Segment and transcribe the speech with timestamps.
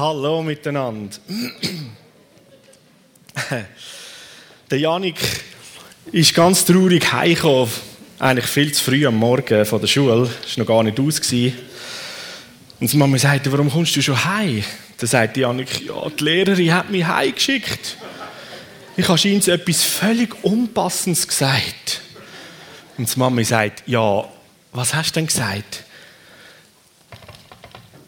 [0.00, 1.14] Hallo miteinander.
[4.70, 5.18] Der Janik
[6.10, 7.70] ist ganz traurig heimgekommen,
[8.18, 11.54] eigentlich viel zu früh am Morgen von der Schule, ist noch gar nicht aus gewesen.
[12.80, 14.64] Und die Mama sagte, warum kommst du schon heim?
[14.96, 17.98] Dann sagt Janik, ja, die Lehrerin hat mich heimgeschickt.
[18.96, 22.00] Ich habe ihnen etwas völlig Unpassendes gesagt.
[22.96, 24.26] Und die Mama sagt, ja,
[24.72, 25.84] was hast du denn gesagt?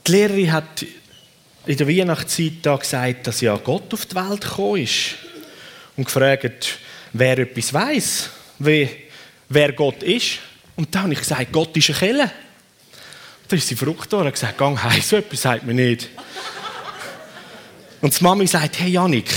[0.06, 0.86] Die Lehrerin hat
[1.66, 5.14] in der Weihnachtszeit da gesagt, dass ja Gott auf die Welt gekommen ist
[5.96, 6.78] und gefragt,
[7.12, 10.38] wer etwas weiß, wer Gott ist.
[10.76, 12.30] Und dann habe ich gesagt, Gott ist eine Kelle.
[13.46, 16.08] Da ist sie verrückt und hat gesagt, gang heim, so etwas sagt mir nicht.
[18.00, 19.32] Und die Mami sagt, hey Janik,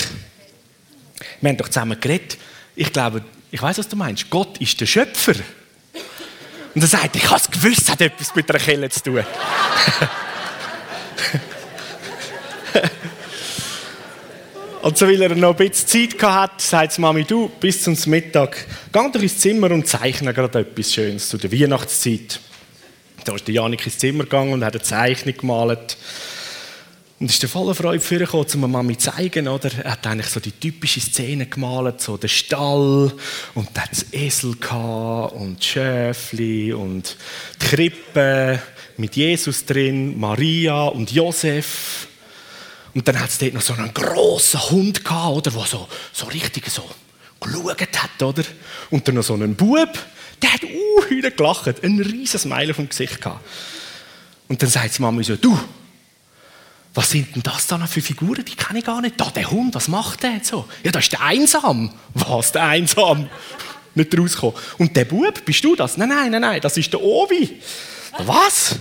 [1.42, 2.38] wir haben doch zusammen geredet.
[2.76, 4.30] Ich glaube, ich weiß, was du meinst.
[4.30, 5.36] Gott ist der Schöpfer.
[6.74, 9.24] Und er sagt, ich habe es gewusst, hat etwas mit einer Kelle zu tun.
[14.86, 18.68] Und so, weil er noch ein bisschen Zeit hatte, sagt Mami, du, bis zum Mittag,
[18.94, 22.40] geh doch ins Zimmer und zeichne gerade etwas Schönes zu der Weihnachtszeit.
[23.24, 25.98] Da ist der Janik ins Zimmer gegangen und hat eine Zeichnung gemalt.
[27.20, 29.72] Und ist der voller Freude vorgekommen, um Mami zu zeigen, oder?
[29.84, 33.12] Er hat eigentlich so die typische Szene gemalt, so den Stall
[33.56, 34.56] und dann das Esel
[35.32, 37.18] und Schäfli und
[37.60, 38.62] die Krippe
[38.98, 42.08] mit Jesus drin, Maria und Josef.
[42.96, 46.26] Und dann hat es dort noch so einen grossen Hund gehabt, oder, der so, so
[46.28, 46.90] richtig so
[47.42, 48.44] geschaut hat, oder?
[48.90, 49.90] Und dann noch so einen Bub,
[50.42, 53.46] der hat uh, gelacht, ein riesiges Smile dem Gesicht gehabt.
[54.48, 55.60] Und dann sagt die Mama so, du,
[56.94, 58.46] was sind denn das da noch für Figuren?
[58.46, 59.20] Die kenne ich gar nicht.
[59.20, 60.66] Da, der Hund, was macht der so?
[60.82, 61.92] Ja, das ist der Einsam.
[62.14, 63.30] Was, der Einsam?
[63.94, 64.56] Nicht rausgekommen.
[64.78, 65.98] Und der Bub, bist du das?
[65.98, 67.60] Nein, nein, nein, nein, das ist der Ovi.
[68.20, 68.78] Was?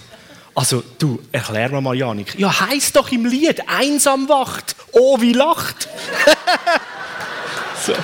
[0.54, 2.38] Also, du, erklär mir mal, Janik.
[2.38, 5.88] Ja, heißt doch im Lied, einsam wacht, Ovi lacht.
[7.86, 7.94] so.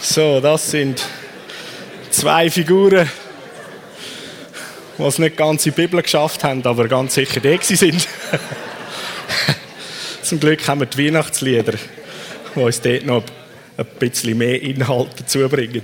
[0.00, 1.02] so, das sind
[2.10, 3.08] zwei Figuren
[4.98, 8.08] die es nicht ganz in die Bibel geschafft haben, aber ganz sicher die sind.
[10.22, 11.74] Zum Glück haben wir die Weihnachtslieder,
[12.54, 13.22] die uns dort noch
[13.76, 15.82] ein bisschen mehr Inhalt dazu bringen.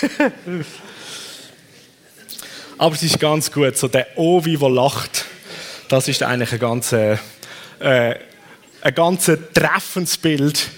[2.78, 5.24] aber es ist ganz gut, so der Ovi, der lacht,
[5.88, 7.16] das ist eigentlich ein ganz, äh,
[7.80, 10.68] ein ganz treffendes Bild.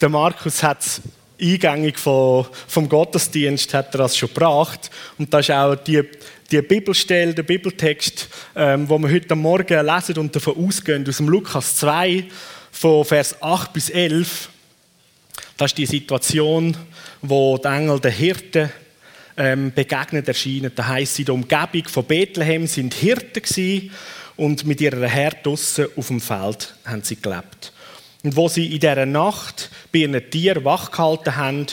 [0.00, 1.00] Der Markus hat es
[1.40, 4.90] eingängig vom, vom Gottesdienst hat er das schon gebracht.
[5.18, 6.02] Und das ist auch die,
[6.50, 11.28] die Bibelstelle, der Bibeltext, ähm, wo wir heute Morgen lesen und davon ausgehen, aus dem
[11.28, 12.24] Lukas 2,
[12.70, 14.50] von Vers 8 bis 11.
[15.56, 16.76] Das ist die Situation,
[17.28, 18.70] wo der Engel der Hirten
[19.36, 20.72] ähm, begegnet erscheinen.
[20.74, 23.90] Da heisst, in der Umgebung von Bethlehem sind Hirten gewesen,
[24.36, 27.72] und mit ihrer Herde draussen auf dem Feld haben sie gelebt.
[28.22, 31.66] Und wo sie in dieser Nacht bei ihren Tieren wachgehalten haben,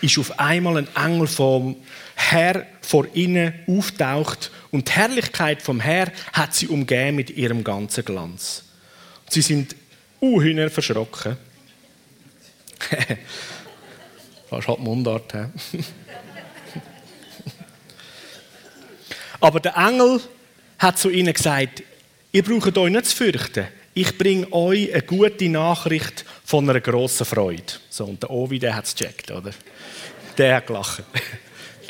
[0.00, 1.76] ist auf einmal ein Engel vom
[2.14, 8.04] Herr vor ihnen auftaucht und die Herrlichkeit vom Herr hat sie umgeben mit ihrem ganzen
[8.04, 8.64] Glanz.
[9.28, 9.74] Sie sind
[10.20, 11.36] unhühner verschrocken.
[14.48, 15.32] Fast halt Mundart.
[15.32, 15.44] He?
[19.40, 20.20] Aber der Engel
[20.78, 21.82] hat zu ihnen gesagt,
[22.32, 23.68] ihr braucht euch nicht zu fürchten.
[23.94, 27.74] Ich bringe euch eine gute Nachricht von einer grossen Freude.
[27.90, 29.50] So, und der Ovi, hat es gecheckt, oder?
[30.36, 31.02] Der hat gelacht.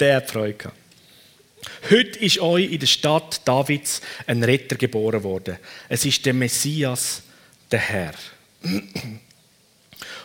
[0.01, 0.77] Der hat Freude gehabt.
[1.91, 5.59] Heute ist euch in der Stadt Davids ein Retter geboren worden.
[5.89, 7.23] Es ist der Messias,
[7.71, 8.15] der Herr.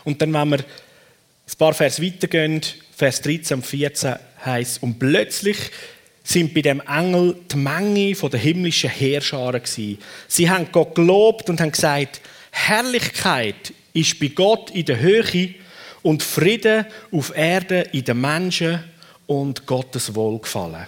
[0.03, 0.65] Und dann, wenn wir
[1.47, 2.61] ein paar Vers weitergehen,
[2.95, 4.15] Vers 13 und 14
[4.45, 5.57] heißt und plötzlich
[6.23, 9.97] sind bei dem Engel die Menge der himmlischen Heerscharen gewesen.
[10.27, 12.21] Sie haben Gott gelobt und haben gesagt,
[12.51, 15.55] Herrlichkeit ist bei Gott in der Höhe
[16.01, 18.83] und Frieden auf Erde in den Menschen
[19.27, 20.87] und Gottes Wohlgefallen.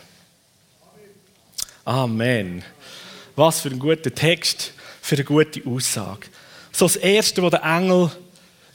[1.83, 2.63] Amen.
[3.35, 6.27] Was für ein guter Text, für eine gute Aussage.
[6.71, 8.11] So das Erste, was der Engel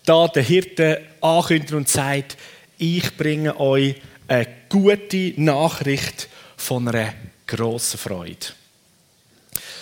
[0.05, 2.37] da der Hirte ankündigt und sagt,
[2.79, 3.97] ich bringe euch
[4.29, 7.13] eine gute Nachricht von einer
[7.47, 8.47] grossen Freude.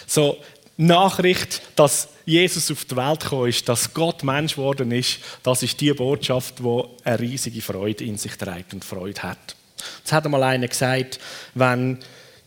[0.06, 0.38] So,
[0.78, 5.80] Nachricht, dass Jesus auf die Welt gekommen ist, dass Gott Mensch geworden ist, das ist
[5.80, 9.56] die Botschaft, die eine riesige Freude in sich trägt und Freude hat.
[10.04, 11.18] Es hat einmal einer gesagt,
[11.54, 11.98] wenn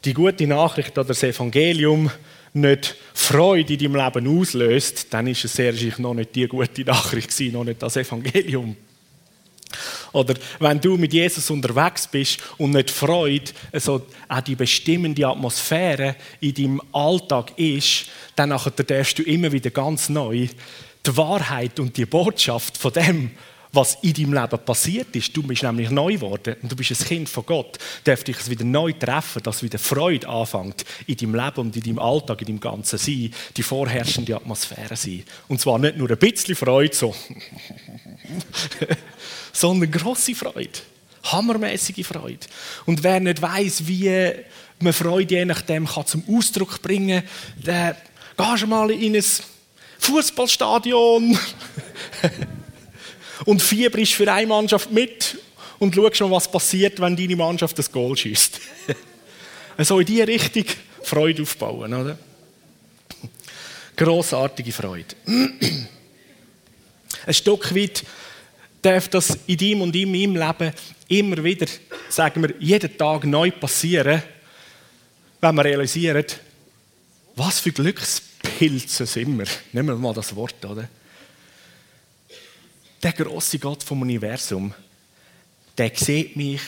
[0.06, 2.10] die gute Nachricht oder das Evangelium
[2.54, 7.30] nicht Freude in deinem Leben auslöst, dann ist es sicher noch nicht die gute Nachricht
[7.30, 8.76] gewesen, noch nicht das Evangelium.
[10.12, 16.16] Oder wenn du mit Jesus unterwegs bist und nicht Freude, also auch die bestimmende Atmosphäre
[16.42, 20.48] in deinem Alltag ist, dann darfst du immer wieder ganz neu
[21.06, 23.32] die Wahrheit und die Botschaft von dem,
[23.74, 25.36] was in deinem Leben passiert ist.
[25.36, 27.78] Du bist nämlich neu geworden und du bist ein Kind von Gott.
[28.04, 31.84] Darf dich es wieder neu treffen, dass wieder Freude anfängt in deinem Leben und in
[31.84, 35.24] deinem Alltag, in deinem ganzen Sein, die vorherrschende Atmosphäre sein.
[35.48, 37.16] Und zwar nicht nur ein bisschen Freude, so,
[39.54, 40.80] sondern grosse Freude.
[41.24, 42.48] Hammermäßige Freude.
[42.86, 44.32] Und wer nicht weiß, wie
[44.80, 47.98] man Freude je nachdem kann zum Ausdruck bringen kann, der
[48.36, 49.24] gehst mal in ein
[50.00, 51.38] Fußballstadion
[53.46, 55.38] und fieberst für eine Mannschaft mit
[55.80, 58.60] und schaust schon, was passiert, wenn deine Mannschaft das Goal schießt.
[59.80, 60.66] so in diese Richtung
[61.02, 62.18] Freude aufbauen, oder?
[63.96, 65.16] Grossartige Freude.
[67.26, 68.04] Ein Stück weit
[68.82, 70.74] darf das in deinem und in meinem Leben
[71.08, 71.68] immer wieder,
[72.10, 74.24] sagen wir, jeden Tag neu passieren,
[75.40, 76.26] wenn wir realisieren,
[77.36, 79.46] was für Glückspilze sind wir.
[79.74, 80.88] Nehmen wir mal das Wort, oder?
[83.04, 84.74] Der große Gott vom Universum,
[85.78, 86.62] der sieht mich,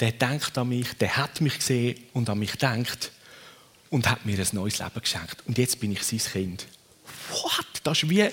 [0.00, 3.12] der denkt an mich, der hat mich gesehen und an mich denkt
[3.90, 5.44] und hat mir ein neues Leben geschenkt.
[5.46, 6.66] Und jetzt bin ich sein Kind.
[7.30, 7.66] What?
[7.82, 8.28] Das ist wie,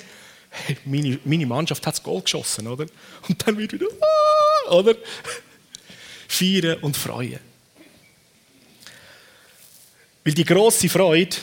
[0.85, 2.85] meine, meine Mannschaft hat das Goal geschossen, oder?
[3.27, 4.95] Und dann wird wieder, ah, oder?
[6.27, 7.39] Feiern und freuen.
[10.23, 11.35] Weil die große Freude,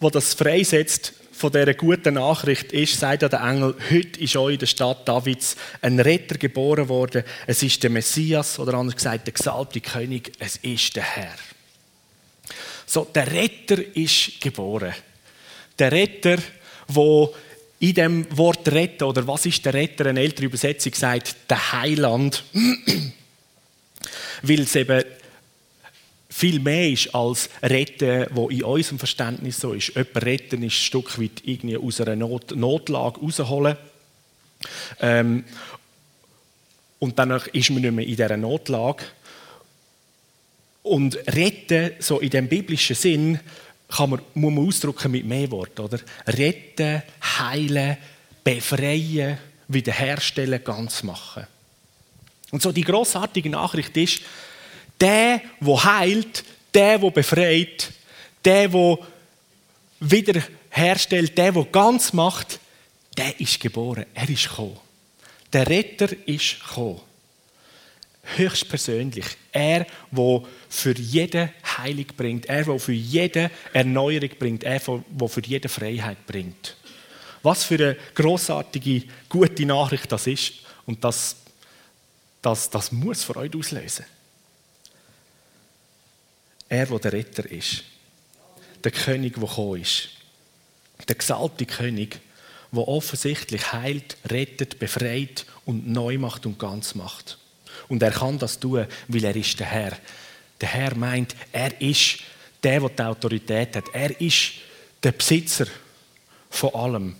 [0.00, 4.58] die das freisetzt, von dieser guten Nachricht ist, sagt der Engel, heute ist euch in
[4.58, 7.24] der Stadt Davids ein Retter geboren worden.
[7.46, 10.32] Es ist der Messias, oder anders gesagt, der gesalbte König.
[10.38, 11.34] Es ist der Herr.
[12.86, 14.94] So, der Retter ist geboren.
[15.78, 16.38] Der Retter,
[16.88, 17.34] wo
[17.80, 20.06] in dem Wort retten, oder was ist der Retter?
[20.06, 22.44] Eine ältere Übersetzung sagt, der Heiland.
[24.42, 25.04] Weil es eben
[26.36, 29.94] viel mehr ist als retten, wo in unserem Verständnis so ist.
[29.94, 33.74] Jemand retten ist ein Stück weit irgendwie aus einer Not Notlage rausholen.
[35.00, 35.44] Ähm,
[36.98, 39.04] und dann ist man nicht mehr in dieser Notlage.
[40.82, 43.40] Und retten, so in dem biblischen Sinn,
[43.88, 45.80] kann man, muss man ausdrücken mit mehr Worten.
[45.80, 46.00] Oder?
[46.26, 47.02] Retten,
[47.38, 47.96] heilen,
[48.44, 51.46] befreien, wiederherstellen, ganz machen.
[52.50, 54.20] Und so die großartige Nachricht ist,
[55.00, 56.44] der, wo heilt,
[56.74, 57.92] der, wo befreit,
[58.44, 59.04] der, wo
[60.00, 62.60] wiederherstellt, der, wo ganz macht,
[63.16, 64.06] der ist geboren.
[64.14, 64.78] Er ist gekommen.
[65.52, 67.00] Der Retter ist gekommen.
[68.36, 69.24] Höchstpersönlich.
[69.52, 72.46] Er, wo für jeden Heilig bringt.
[72.46, 74.64] Er, wo für jeden Erneuerung bringt.
[74.64, 76.76] Er, wo für jeden Freiheit bringt.
[77.42, 80.54] Was für eine großartige, gute Nachricht das ist.
[80.84, 81.36] Und das,
[82.42, 84.04] das, das muss Freude auslösen.
[86.68, 87.84] Er, der der Retter ist.
[88.82, 90.08] Der König, der gekommen ist.
[91.08, 92.20] Der gesalbte König,
[92.72, 97.38] der offensichtlich heilt, rettet, befreit und neu macht und ganz macht.
[97.88, 99.96] Und er kann das tun, weil er ist der Herr.
[100.60, 102.18] Der Herr meint, er ist
[102.62, 103.84] der, der die Autorität hat.
[103.92, 104.52] Er ist
[105.02, 105.66] der Besitzer
[106.50, 107.16] von allem.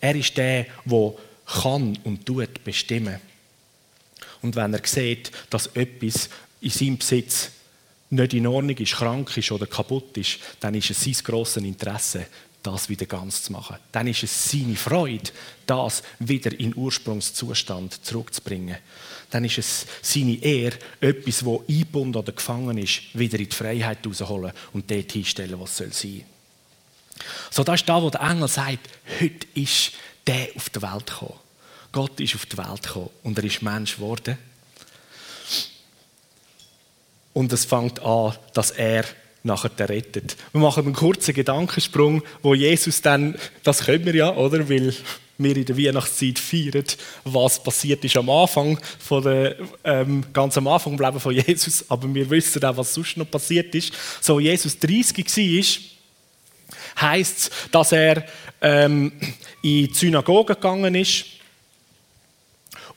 [0.00, 1.14] Er ist der, der
[1.46, 3.20] kann und tut bestimmen.
[4.40, 6.28] Und wenn er sieht, dass etwas
[6.60, 7.50] in seinem Besitz
[8.12, 12.26] nicht in Ordnung ist, krank ist oder kaputt ist, dann ist es sein grosses Interesse,
[12.62, 13.76] das wieder ganz zu machen.
[13.90, 15.30] Dann ist es seine Freude,
[15.66, 18.76] das wieder in Ursprungszustand zurückzubringen.
[19.30, 24.06] Dann ist es seine Ehre, etwas, das eingebunden oder gefangen ist, wieder in die Freiheit
[24.06, 26.24] rausholen und dort hinstellen, was soll sein.
[27.50, 28.90] So, das ist da, wo der Engel sagt,
[29.20, 29.92] heute ist
[30.26, 31.38] der auf die Welt gekommen.
[31.92, 34.38] Gott ist auf die Welt gekommen und er ist Mensch geworden.
[37.32, 39.04] Und es fängt an, dass er
[39.42, 40.36] nachher rettet.
[40.52, 44.68] Wir machen einen kurzen Gedankensprung, wo Jesus dann, das können wir ja, oder?
[44.68, 44.94] Weil
[45.38, 46.84] wir in der Weihnachtszeit feiern,
[47.24, 51.84] was passiert ist am Anfang, von der, ähm, ganz am Anfang im Leben von Jesus,
[51.88, 53.92] aber wir wissen auch, was sonst noch passiert ist.
[54.20, 58.24] So, Jesus 30 war, heisst es, dass er
[58.60, 59.12] ähm,
[59.62, 61.24] in die Synagoge gegangen ist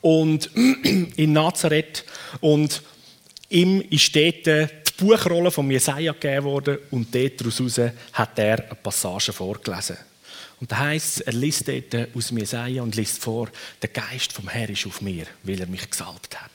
[0.01, 0.50] und
[1.15, 2.06] in Nazareth
[2.42, 2.84] und
[3.50, 7.80] Ihm ist dort die Buchrolle von Jesaja gegeben worden und dort daraus
[8.14, 9.98] hat er eine Passage vorgelesen.
[10.60, 13.50] Und da heißt er liest dort aus Jesaja und liest vor,
[13.82, 16.52] der Geist vom Herrn ist auf mir, weil er mich gesalbt hat.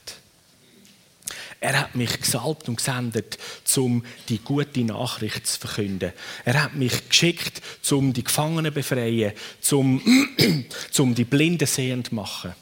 [1.62, 3.38] Er hat mich gesalbt und gesendet,
[3.76, 6.12] um die gute Nachricht zu verkünden.
[6.46, 9.32] Er hat mich geschickt, um die Gefangenen zu befreien,
[9.70, 10.00] um,
[10.98, 12.54] um die Blinden sehend zu machen.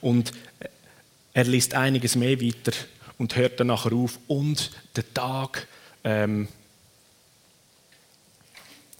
[0.00, 0.32] Und
[1.32, 2.72] er liest einiges mehr weiter
[3.18, 4.18] und hört dann nachher auf.
[4.28, 5.66] Und der Tag,
[6.04, 6.48] ähm,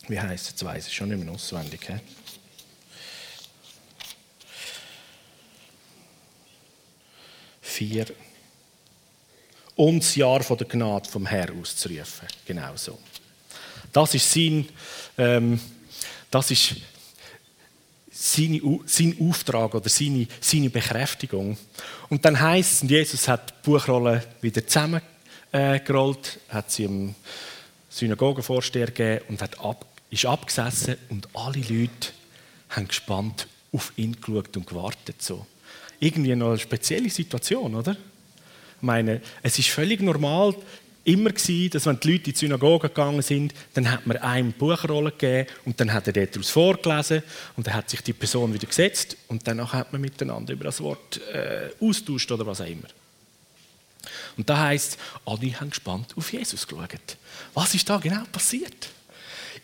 [0.09, 1.87] wie heißt es, weiß ich schon nicht mehr auswendig.
[1.87, 1.95] He?
[7.61, 8.07] Vier.
[9.77, 12.27] Und das Jahr von der Gnade vom Herr auszurufen.
[12.45, 12.99] Genau so.
[13.93, 14.69] Das ist sein,
[15.17, 15.61] ähm,
[16.31, 16.75] das ist
[18.21, 21.57] seine, sein Auftrag oder seine, seine Bekräftigung.
[22.09, 27.15] Und dann heißt es, Jesus hat die Buchrolle wieder zusammengerollt, äh, hat sie dem
[27.89, 32.09] Synagogenvorsteher gegeben und hat ab, ist abgesessen und alle Leute
[32.71, 35.23] haben gespannt auf ihn geschaut und gewartet.
[35.23, 35.47] So.
[36.01, 37.93] Irgendwie noch eine spezielle Situation, oder?
[37.93, 40.57] Ich meine, es ist völlig normal,
[41.09, 44.53] immer gewesen, dass wenn die Leute in die Synagoge gegangen sind, dann hat man einem
[44.53, 47.23] Buchrolle gegeben und dann hat er daraus vorgelesen
[47.57, 50.81] und dann hat sich die Person wieder gesetzt und danach hat man miteinander über das
[50.83, 52.89] Wort äh, austauscht oder was auch immer.
[54.37, 57.17] Und da heißt, alle haben gespannt auf Jesus geschaut.
[57.55, 58.89] Was ist da genau passiert?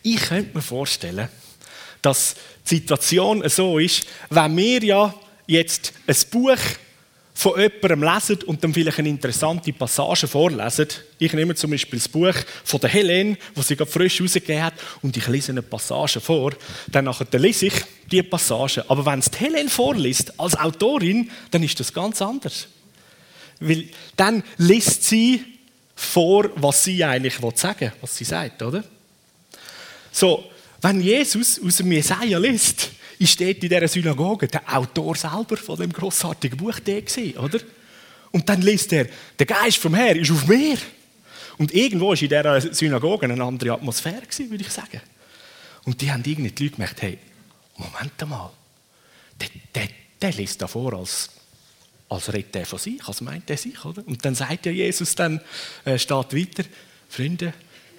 [0.03, 1.29] Ich könnte mir vorstellen,
[2.01, 2.37] dass
[2.69, 5.15] die Situation so ist, wenn wir ja
[5.47, 6.59] jetzt ein Buch
[7.37, 10.87] von jemandem lesen und dann vielleicht eine interessante Passage vorlesen.
[11.19, 14.75] Ich nehme zum Beispiel das Buch von der Helene, das sie gerade frisch rausgegeben hat,
[15.03, 16.53] und ich lese eine Passage vor.
[16.87, 17.75] Dann, lese ich
[18.11, 18.85] die Passage.
[18.88, 22.69] Aber wenn es die Helene vorliest, als Autorin, dann ist das ganz anders.
[23.59, 25.45] Weil dann liest sie
[25.97, 28.85] vor, was sie eigentlich sagen will, was sie sagt, oder?
[30.12, 30.45] So,
[30.83, 35.78] wenn Jesus aus dem Jesaja liest, ist dort in dieser Synagoge der Autor selber von
[35.78, 37.61] dem grossartigen Buch der gewesen, oder?
[38.33, 39.06] Und dann liest er,
[39.38, 40.76] der Geist vom Herrn ist auf mir.
[41.56, 45.00] Und irgendwo war in dieser Synagoge eine andere Atmosphäre, gewesen, würde ich sagen.
[45.85, 47.18] Und die haben irgendwie die Leute gemerkt, hey,
[47.76, 48.50] Moment mal,
[49.40, 49.88] der, der,
[50.21, 51.30] der liest da vor, als,
[52.09, 54.02] als redet er von sich, als meint er sich, oder?
[54.06, 55.40] Und dann sagt ja Jesus dann,
[55.85, 56.64] äh, steht weiter,
[57.09, 57.52] Freunde,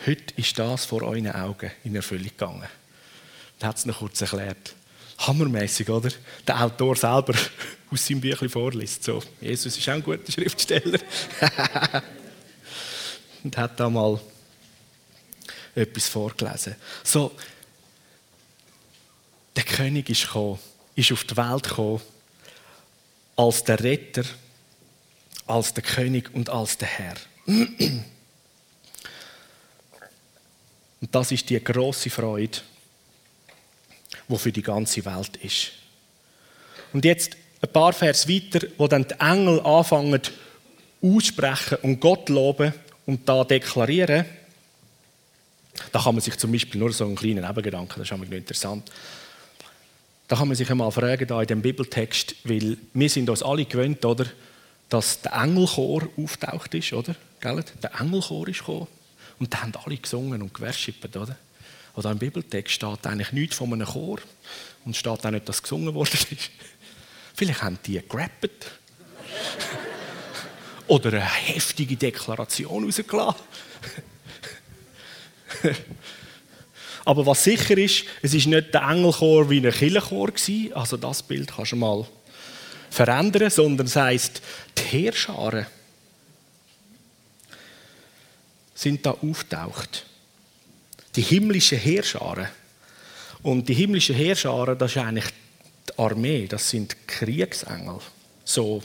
[0.06, 2.68] heute ist das vor euren Augen in Erfüllung gegangen.
[3.60, 4.76] Da hat es noch kurz erklärt
[5.18, 6.10] hammermäßig, oder?
[6.48, 7.34] Der Autor selber
[7.92, 9.04] aus seinem Büchlein vorliest.
[9.04, 11.00] So, Jesus ist auch ein guter Schriftsteller.
[13.44, 14.20] und hat da mal
[15.76, 16.76] etwas vorgelesen.
[17.04, 17.32] So,
[19.56, 20.60] der König ist gekommen,
[20.96, 22.02] ist auf die Welt gekommen,
[23.36, 24.24] als der Retter,
[25.46, 27.16] als der König und als der Herr.
[31.02, 32.58] Und das ist die große Freude,
[34.28, 35.72] wo für die ganze Welt ist.
[36.94, 40.22] Und jetzt ein paar Vers weiter, wo dann die Engel anfangen
[41.02, 42.74] aussprechen und Gott loben
[43.06, 44.26] und da deklarieren.
[45.92, 48.90] Da kann man sich zum Beispiel nur so einen kleinen Nebengedanken, das ist immer interessant.
[50.28, 53.66] Da kann man sich einmal fragen, da in dem Bibeltext, weil wir sind uns alle
[53.66, 54.26] gewöhnt, oder,
[54.90, 57.16] dass der Engelchor auftaucht ist, oder?
[57.42, 57.64] Gell?
[57.84, 58.88] Der Engelchor ist gekommen
[59.40, 61.38] und da haben alle gesungen und geworshippt, oder?
[61.96, 64.20] Oder im Bibeltext steht eigentlich nichts von einem Chor
[64.84, 66.52] und steht auch nicht, dass gesungen worden ist.
[67.34, 68.72] Vielleicht haben die gerappt.
[70.88, 73.42] Oder eine heftige Deklaration rausgelassen.
[77.06, 80.74] Aber was sicher ist, es ist nicht der Engelchor wie ein Kirchenchor gewesen.
[80.74, 82.06] Also das Bild kannst du mal
[82.90, 84.42] verändern, sondern es heisst,
[84.78, 85.66] die Heerscharen
[88.74, 90.06] sind da auftaucht
[91.16, 92.48] die himmlische Heerscharen.
[93.44, 95.26] Und die himmlische Heerscharen, das ist eigentlich
[95.88, 98.00] die Armee, das sind Kriegsengel.
[98.44, 98.82] So,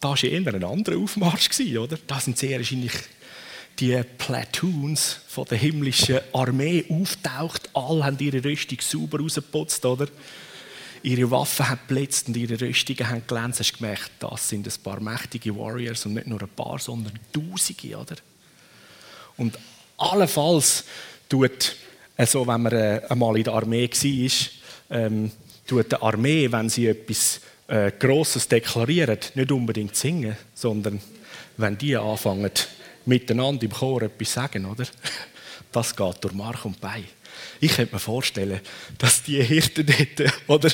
[0.00, 1.98] da war eher ein anderer Aufmarsch, oder?
[2.06, 2.92] Da sind sehr wahrscheinlich
[3.78, 7.68] die Platoons von der himmlischen Armee auftaucht.
[7.74, 10.08] Alle haben ihre Rüstung sauber rausgeputzt, oder?
[11.02, 13.60] Ihre Waffen haben blitzt und ihre Rüstungen haben glänzt.
[13.60, 17.96] Hast gemerkt, das sind ein paar mächtige Warriors und nicht nur ein paar, sondern Tausende,
[17.96, 18.16] oder?
[19.36, 19.58] Und
[19.98, 20.84] allenfalls
[21.28, 21.76] tut,
[22.16, 25.30] also wenn man äh, einmal in der Armee war, ähm,
[25.66, 31.00] tut die Armee, wenn sie etwas äh, Grosses deklariert, nicht unbedingt singen, sondern
[31.56, 32.50] wenn die anfangen,
[33.04, 34.84] miteinander im Chor etwas sagen, oder?
[35.72, 37.04] Das geht durch Mark und Bein.
[37.60, 38.60] Ich könnte mir vorstellen,
[38.96, 40.70] dass die Hirten dort, oder?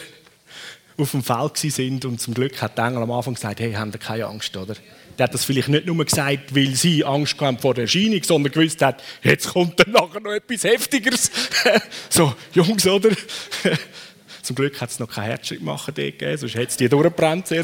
[0.98, 3.94] auf dem Feld sind und zum Glück hat der Engel am Anfang gesagt, hey, habt
[3.94, 4.74] ihr keine Angst, oder?
[5.18, 8.52] Der hat das vielleicht nicht nur gesagt, weil sie Angst haben vor der Erscheinung, sondern
[8.52, 11.30] gewusst hat, jetzt kommt dann nachher noch etwas Heftigeres.
[12.08, 13.10] so, Jungs, oder?
[14.42, 17.46] Zum Glück hat es noch keinen Herzschritt machen gegeben, sonst hätte es die durchgebrannt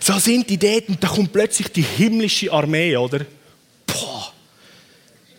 [0.00, 3.26] so sind die dort und da kommt plötzlich die himmlische Armee, oder?
[3.86, 4.32] Boah!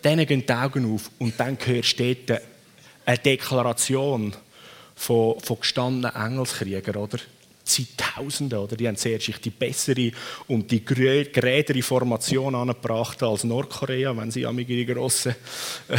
[0.04, 2.42] Denen gehen die Augen auf und dann hörst du dort
[3.06, 4.36] eine Deklaration
[4.94, 7.18] von, von gestandenen Engelskriegern, oder?
[7.64, 8.58] Seit Tausenden.
[8.58, 8.76] Oder?
[8.76, 10.12] Die haben zuerst die bessere
[10.46, 15.34] und die gerädere Formation angebracht als Nordkorea, wenn sie ihre grossen
[15.88, 15.96] äh,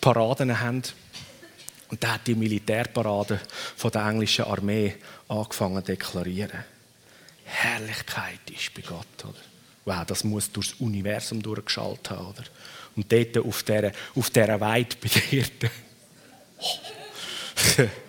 [0.00, 0.82] Paraden haben.
[1.88, 3.40] Und da hat die Militärparade
[3.76, 4.96] von der englischen Armee
[5.28, 6.64] angefangen zu deklarieren.
[7.44, 9.24] Herrlichkeit ist bei Gott.
[9.24, 9.34] Oder?
[9.84, 12.28] Wow, das muss durchs Universum durchgeschaltet haben.
[12.28, 12.44] Oder?
[12.96, 15.70] Und dort auf dieser, auf dieser den Hirten.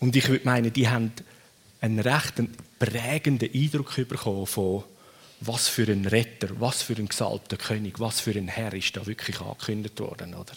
[0.00, 1.12] Und ich würde meinen, die haben
[1.80, 2.34] einen recht
[2.78, 4.84] prägenden Eindruck bekommen von
[5.40, 9.06] was für ein Retter, was für ein gesalbter König, was für ein Herr ist da
[9.06, 10.52] wirklich angekündigt worden, oder?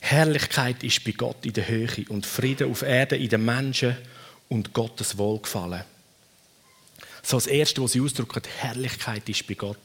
[0.00, 3.96] Herrlichkeit ist bei Gott in der Höhe und Friede auf Erde in den Menschen
[4.48, 5.84] und Gottes Wohlgefallen.
[7.22, 9.78] So das Erste, was sie ausdrücken, Herrlichkeit ist bei Gott.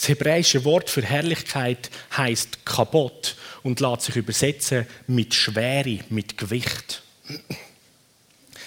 [0.00, 7.02] Das hebräische Wort für Herrlichkeit heißt Kabot und lässt sich übersetzen mit Schwere, mit Gewicht.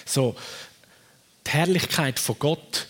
[0.06, 0.36] So,
[1.44, 2.86] die Herrlichkeit von Gott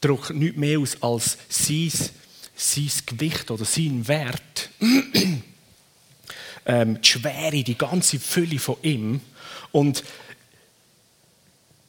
[0.00, 1.92] drückt nichts mehr aus als sein,
[2.56, 4.70] sein Gewicht oder sein Wert.
[6.64, 9.20] ähm, die Schwere, die ganze Fülle von ihm.
[9.70, 10.02] Und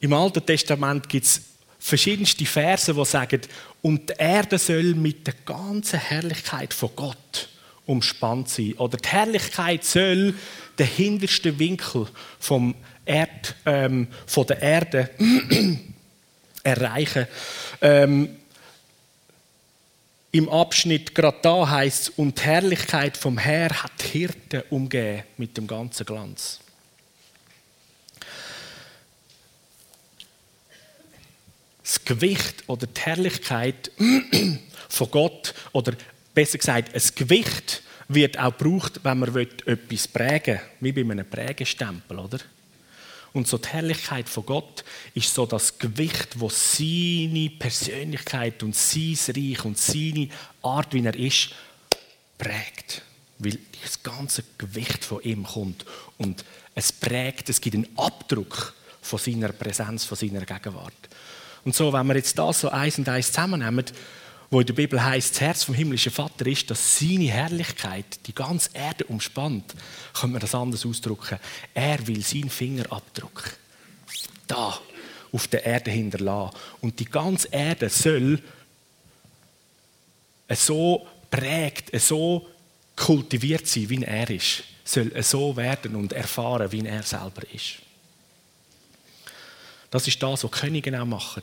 [0.00, 1.40] im Alten Testament gibt es
[1.80, 3.40] verschiedenste Verse, die sagen,
[3.82, 7.48] und die Erde soll mit der ganzen Herrlichkeit von Gott
[7.86, 8.74] umspannt sein.
[8.74, 10.34] Oder die Herrlichkeit soll
[10.78, 12.06] den hintersten Winkel
[12.38, 15.10] vom Erd, ähm, von der Erde
[16.62, 17.26] erreichen.
[17.80, 18.36] Ähm,
[20.30, 25.24] Im Abschnitt gerade da heißt es, und die Herrlichkeit vom Herr hat die Hirten umgeben
[25.38, 26.60] mit dem ganzen Glanz.
[31.90, 33.90] Das Gewicht oder die Herrlichkeit
[34.88, 35.94] von Gott oder
[36.32, 41.28] besser gesagt, ein Gewicht wird auch gebraucht, wenn man etwas prägen will, wie bei einem
[41.28, 42.38] Prägestempel, oder?
[43.32, 49.16] Und so die Herrlichkeit von Gott ist so das Gewicht, wo seine Persönlichkeit und sein
[49.28, 50.28] Reich und seine
[50.62, 51.50] Art, wie er ist,
[52.38, 53.02] prägt.
[53.38, 55.84] Weil das ganze Gewicht von ihm kommt
[56.18, 61.09] und es prägt, es gibt einen Abdruck von seiner Präsenz, von seiner Gegenwart.
[61.64, 63.84] Und so, wenn wir jetzt das so eins und eins zusammennehmen,
[64.50, 68.34] wo in der Bibel heißt, das Herz vom himmlischen Vater ist, dass seine Herrlichkeit die
[68.34, 69.74] ganze Erde umspannt,
[70.12, 71.38] können wir das anders ausdrücken.
[71.72, 73.56] Er will seinen Fingerabdruck
[74.48, 74.80] da
[75.32, 76.56] auf der Erde hinterlassen.
[76.80, 78.42] Und die ganze Erde soll
[80.48, 82.48] so prägt, so
[82.96, 84.64] kultiviert sein, wie er ist.
[84.84, 87.76] Soll so werden und erfahren, wie er selber ist.
[89.90, 91.42] Das ist das, was Könige auch machen.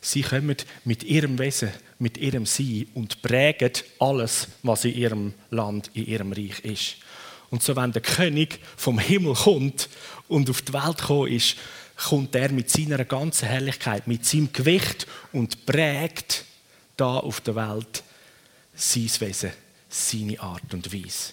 [0.00, 5.90] Sie kommen mit ihrem Wesen, mit ihrem Sein und prägen alles, was in ihrem Land,
[5.94, 6.96] in ihrem Reich ist.
[7.50, 9.88] Und so, wenn der König vom Himmel kommt
[10.28, 11.56] und auf die Welt gekommen ist,
[11.96, 16.44] kommt er mit seiner ganzen Herrlichkeit, mit seinem Gewicht und prägt
[16.96, 18.02] da auf der Welt
[18.74, 19.52] sein Wesen,
[19.88, 21.32] seine Art und Weise.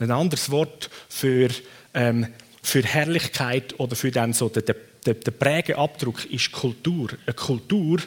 [0.00, 1.50] Ein anderes Wort für,
[1.94, 2.26] ähm,
[2.62, 4.64] für Herrlichkeit oder für dann so den
[5.04, 7.10] der, der Prägeabdruck ist Kultur.
[7.26, 8.00] Eine Kultur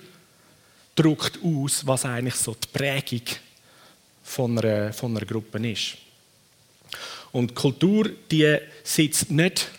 [0.96, 3.24] drückt aus, was eigentlich so die Prägung
[4.24, 5.98] von einer, von einer Gruppe ist.
[7.32, 9.70] Und Kultur, die sitzt nicht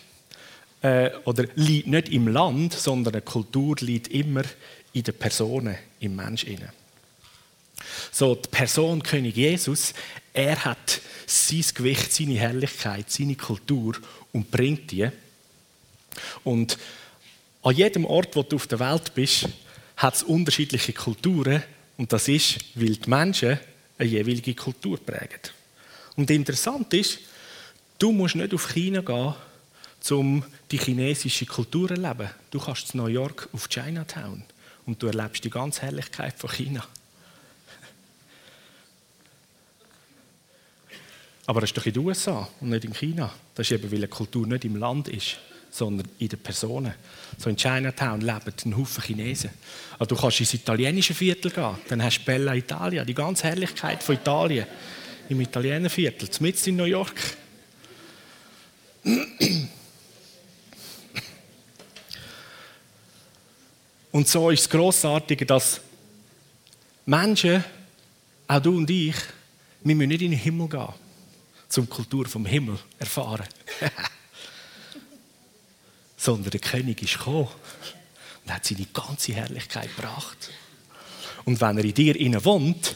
[0.81, 4.43] äh, oder liegt nicht im Land, sondern eine Kultur liegt immer
[4.93, 6.71] in den Personen, im Mensch inne.
[8.11, 9.93] So, die Person König Jesus,
[10.33, 13.95] er hat sein Gewicht, seine Herrlichkeit, seine Kultur
[14.33, 15.09] und bringt die.
[16.43, 16.77] Und
[17.67, 19.49] an jedem Ort, wo du auf der Welt bist,
[19.97, 21.61] hat es unterschiedliche Kulturen
[21.97, 23.59] und das ist, weil die Menschen
[23.97, 25.41] eine jeweilige Kultur prägen.
[26.15, 27.19] Und interessant ist,
[27.99, 29.33] du musst nicht auf China gehen,
[30.11, 32.29] um die chinesische Kultur zu erleben.
[32.51, 34.43] Du kannst in New York auf Chinatown
[34.85, 36.87] und du erlebst die ganze Herrlichkeit von China.
[41.45, 43.33] Aber das ist doch in den USA und nicht in China.
[43.55, 45.37] Das ist eben, weil eine Kultur nicht im Land ist
[45.77, 46.93] sondern in den Personen.
[47.37, 49.51] So in Chinatown leben ein Haufen Chinesen.
[49.99, 54.01] Also du kannst ins italienische Viertel gehen, dann hast du Bella Italia, die ganze Herrlichkeit
[54.01, 54.65] von Italien
[55.29, 57.15] im Italienerviertel, mitten in New York.
[64.11, 65.81] Und so ist es grossartig, dass
[67.05, 67.63] Menschen,
[68.47, 69.15] auch du und ich,
[69.83, 73.45] wir müssen nicht in den Himmel gehen, um die Kultur vom Himmel erfahren.
[76.17, 77.47] sondern der König ist gekommen
[78.43, 80.49] und hat seine ganze Herrlichkeit gebracht.
[81.45, 82.95] Und wenn er in dir innen wohnt,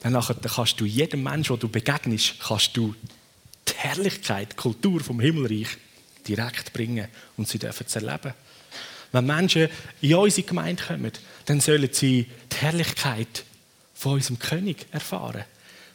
[0.00, 2.94] dann kannst du jedem Menschen, den du begegnest, kannst du
[3.66, 5.68] die Herrlichkeit, die Kultur vom Himmelreich
[6.26, 8.32] direkt bringen und sie dürfen es erleben.
[9.12, 9.68] Wenn Menschen
[10.00, 11.12] in unsere Gemeinde kommen,
[11.46, 13.44] dann sollen sie die Herrlichkeit
[13.94, 15.44] von unserem König erfahren.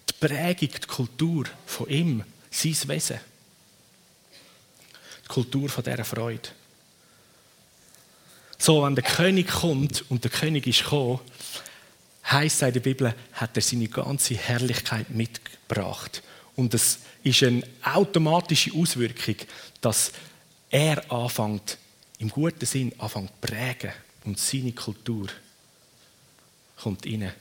[0.09, 3.19] Die Prägung, die Kultur von ihm, sein Wesen.
[5.33, 6.49] Kultur von dieser Freude.
[8.59, 11.19] So, wenn der König kommt und der König ist gekommen,
[12.29, 16.21] heisst es in der Bibel, hat er seine ganze Herrlichkeit mitgebracht.
[16.55, 19.37] Und es ist eine automatische Auswirkung,
[19.81, 20.11] dass
[20.69, 21.79] er anfängt,
[22.19, 23.91] im guten Sinn, anfängt zu prägen
[24.25, 25.27] und seine Kultur
[26.77, 27.33] kommt rein.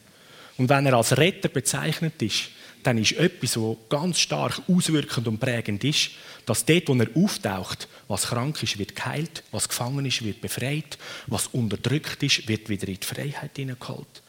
[0.57, 2.49] Und wenn er als Retter bezeichnet ist,
[2.83, 6.11] dann ist etwas, was ganz stark auswirkend und prägend ist,
[6.47, 10.99] dass dort, wo er auftaucht, was krank ist, wird geheilt, was gefangen ist, wird befreit,
[11.27, 14.23] was unterdrückt ist, wird wieder in die Freiheit hineingeholt.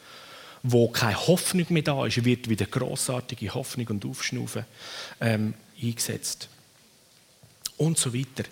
[0.62, 4.64] Wo keine Hoffnung mehr da ist, wird wieder großartige Hoffnung und Aufschnaufen
[5.20, 6.48] ähm, eingesetzt.
[7.76, 8.44] Und so weiter.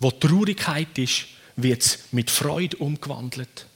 [0.00, 1.26] Wo Traurigkeit ist,
[1.56, 3.66] wird es mit Freude umgewandelt.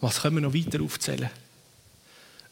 [0.00, 1.30] Was können wir noch weiter aufzählen?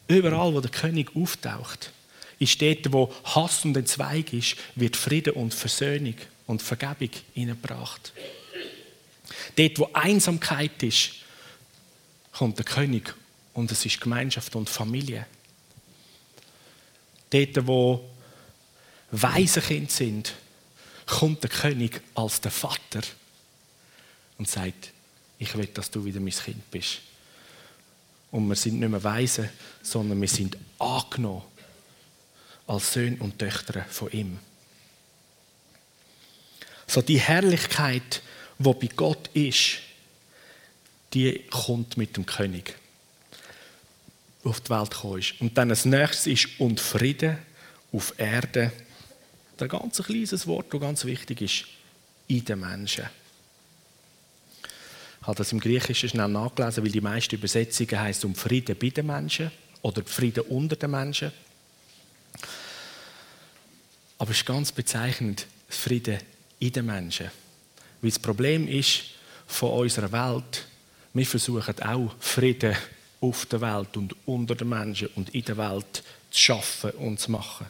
[0.09, 1.93] Überall, wo der König auftaucht,
[2.39, 6.15] ist dort, wo Hass und Entzweig ist, wird Frieden und Versöhnung
[6.47, 8.13] und Vergebung hineingebracht.
[9.57, 11.11] Dort, wo Einsamkeit ist,
[12.33, 13.15] kommt der König
[13.53, 15.27] und es ist Gemeinschaft und Familie.
[17.31, 18.09] Dort, wo
[19.11, 20.35] Waisenkinder sind,
[21.07, 23.03] kommt der König als der Vater
[24.39, 24.93] und sagt,
[25.39, 27.01] ich will, dass du wieder mein Kind bist.
[28.31, 29.51] Und wir sind nicht mehr Weise,
[29.83, 31.43] sondern wir sind angenommen
[32.67, 34.39] als Söhne und Töchter von ihm.
[36.87, 38.23] So die Herrlichkeit,
[38.59, 39.79] wo bei Gott ist,
[41.15, 42.75] die kommt mit dem König
[44.45, 45.41] auf die Welt gekommen ist.
[45.41, 47.39] Und dann als nächstes ist und Friede
[47.93, 48.73] auf Erde.
[49.61, 51.65] Ein ganz kleines Wort, das ganz wichtig ist,
[52.29, 53.07] in den Menschen.
[55.29, 59.05] Habe das im Griechischen schnell nachgelesen, weil die meisten Übersetzungen heißt um Frieden bei den
[59.05, 59.51] Menschen
[59.83, 61.31] oder Frieden unter den Menschen.
[64.17, 66.19] Aber es ist ganz bezeichnend, Frieden
[66.61, 67.31] in den Menschen.
[68.01, 69.03] Weil das Problem ist
[69.47, 70.65] von unserer Welt,
[71.13, 72.75] wir versuchen auch Frieden
[73.21, 77.33] auf der Welt und unter den Menschen und in der Welt zu schaffen und zu
[77.33, 77.67] machen.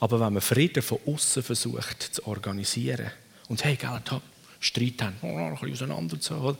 [0.00, 3.12] Aber wenn man Frieden von außen versucht zu organisieren
[3.46, 4.20] und hey, gell, da
[4.62, 6.56] Streit haben, oh, ein bisschen auseinander so,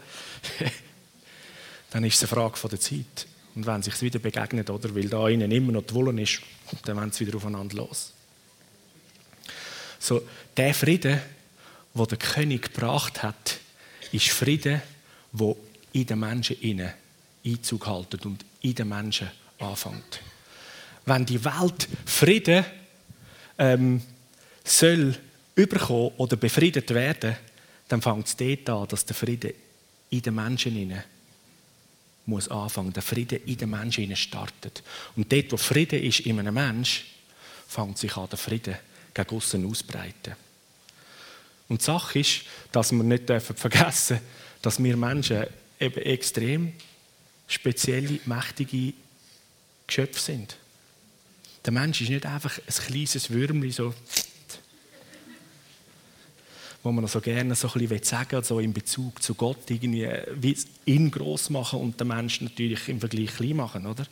[1.91, 3.27] dann ist es eine Frage der Zeit.
[3.55, 6.41] Und wenn sich wieder begegnet, oder, weil da innen immer noch die Wolle ist,
[6.85, 8.13] dann werden sie wieder aufeinander los.
[9.99, 10.23] So,
[10.57, 11.21] der Frieden,
[11.95, 13.61] wo der König gebracht hat,
[14.11, 14.83] ist Frieden,
[15.31, 15.57] wo
[15.93, 16.93] in den Menschen innen
[17.45, 20.21] Einzug haltet und in den Menschen anfängt.
[21.05, 22.65] Wenn die Welt Frieden
[23.59, 24.03] ähm,
[24.65, 25.15] soll
[25.55, 27.37] überkommen oder befriedet werden,
[27.93, 29.53] dann fängt es dort an, dass der Frieden
[30.09, 31.03] in den Menschen innen
[32.25, 32.95] muss anfangen.
[32.95, 34.83] Der Frieden in den Menschen innen startet.
[35.15, 37.05] Und dort, wo Frieden ist in einem Mensch,
[37.69, 38.77] fängt sich an, der Frieden
[39.13, 40.37] gegen außen ausbreiten.
[41.69, 44.27] Und die Sache ist, dass wir nicht vergessen dürfen,
[44.63, 45.45] dass wir Menschen
[45.79, 46.73] eben extrem
[47.47, 48.95] spezielle, mächtige
[49.87, 50.57] Geschöpfe sind.
[51.67, 53.95] Der Mensch ist nicht einfach ein kleines Würmchen, so,
[56.83, 61.11] wo man so gerne so ein sagen so in Bezug zu Gott, irgendwie wie ihn
[61.11, 64.07] groß machen und den Menschen natürlich im Vergleich klein machen, oder?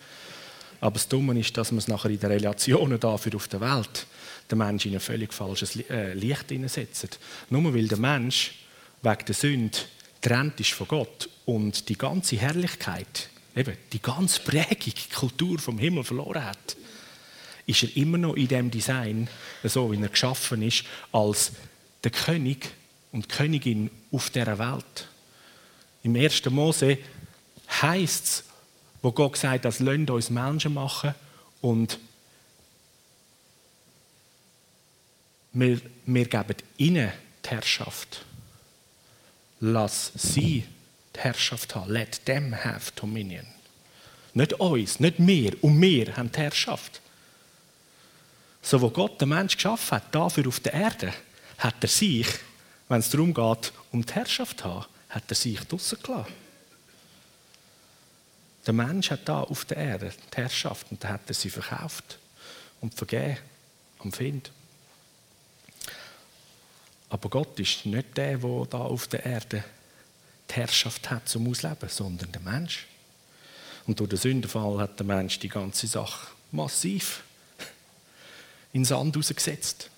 [0.81, 4.07] Aber das Dumme ist, dass man es nachher in den Relationen dafür auf der Welt
[4.51, 7.19] den Menschen in ein völlig falsches äh, Licht hineinsetzt.
[7.51, 8.55] Nur weil der Mensch
[9.03, 9.79] wegen der Sünde
[10.21, 16.05] trennt ist von Gott und die ganze Herrlichkeit, eben die ganze Prägung, Kultur vom Himmel
[16.05, 16.77] verloren hat,
[17.67, 19.29] ist er immer noch in dem Design,
[19.65, 21.53] so wie er geschaffen ist, als
[22.05, 22.71] der König
[23.13, 25.09] und Königin auf dieser Welt.
[26.03, 26.45] Im 1.
[26.47, 26.99] Mose
[27.83, 28.45] heißt es,
[29.03, 31.15] wo Gott sagt, das lasst uns Menschen machen
[31.61, 31.99] und
[35.53, 37.13] wir, wir geben ihnen
[37.45, 38.25] die Herrschaft.
[39.61, 40.65] Lass sie
[41.15, 41.91] die Herrschaft haben.
[41.91, 43.47] Let them have dominion.
[44.33, 45.63] Nicht uns, nicht wir.
[45.63, 47.01] Und wir haben die Herrschaft.
[48.63, 51.13] So, wo Gott den Mensch geschaffen hat, dafür auf der Erde,
[51.61, 52.27] hat er sich,
[52.89, 56.33] wenn es darum geht, um die Herrschaft zu haben, hat er sich draussen gelassen.
[58.67, 62.19] Der Mensch hat da auf der Erde die Herrschaft und dann hat er sie verkauft
[62.81, 63.39] und vergeben
[63.99, 64.51] am Find.
[67.09, 69.65] Aber Gott ist nicht der, der da auf der Erde
[70.49, 72.87] die Herrschaft hat zum Ausleben, sondern der Mensch.
[73.87, 77.23] Und durch den Sündenfall hat der Mensch die ganze Sache massiv
[78.73, 79.91] in Sand rausgesetzt.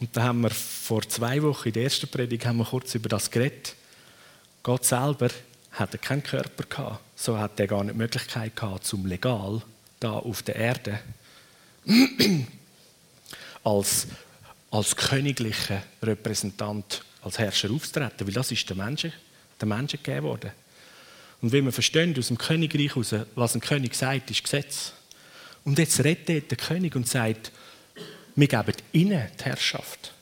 [0.00, 3.08] Und da haben wir vor zwei Wochen in der ersten Predigt haben wir kurz über
[3.08, 3.74] das geredet.
[4.62, 5.30] Gott selber
[5.72, 9.62] hatte keinen Körper gehabt, so hat er gar nicht die Möglichkeit gehabt, zum legal
[10.00, 11.00] da auf der Erde
[13.64, 14.06] als,
[14.70, 19.12] als königlicher Repräsentant, als Herrscher aufzutreten, weil das ist der Menschen,
[19.60, 20.52] der Menschen gegeben worden.
[21.40, 24.92] Und wie wir verstehen aus dem Königreich heraus, was ein König sagt, ist Gesetz.
[25.64, 27.52] Und jetzt redet der König und sagt,
[28.38, 30.12] wir geben ihnen die Herrschaft.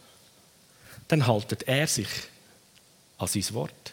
[1.09, 2.09] Dann haltet er sich
[3.18, 3.92] an sein Wort.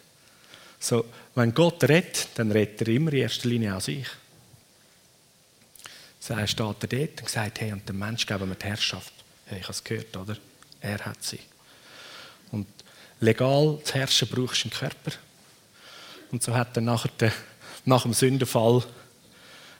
[0.80, 4.06] So, wenn Gott redet, dann redet er immer in erster Linie an sich.
[6.20, 9.12] So, er steht er dort und sagt, hey, und dem Mensch geben wir die Herrschaft.
[9.44, 10.38] Hey, ich habe es gehört, oder?
[10.80, 11.40] Er hat sie.
[12.50, 12.66] Und
[13.20, 15.12] legal zu herrschen brauchst du einen Körper.
[16.32, 18.84] Und so hat den, nach dem Sündenfall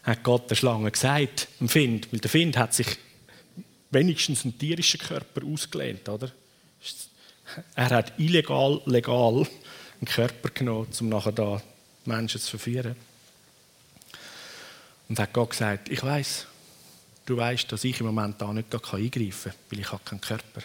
[0.02, 2.98] hat Gott der Schlange gesagt, dem Find, weil der Find hat sich
[3.94, 6.30] wenigstens einen tierischen Körper ausgelehnt, oder?
[7.74, 9.46] Er hat illegal, legal
[10.00, 11.62] einen Körper genommen, um nachher da
[12.04, 12.96] Menschen zu verführen.
[15.08, 16.46] Und hat Gott gesagt, ich weiß,
[17.26, 20.62] du weißt, dass ich im Moment da nicht eingreifen kann, weil ich habe keinen Körper.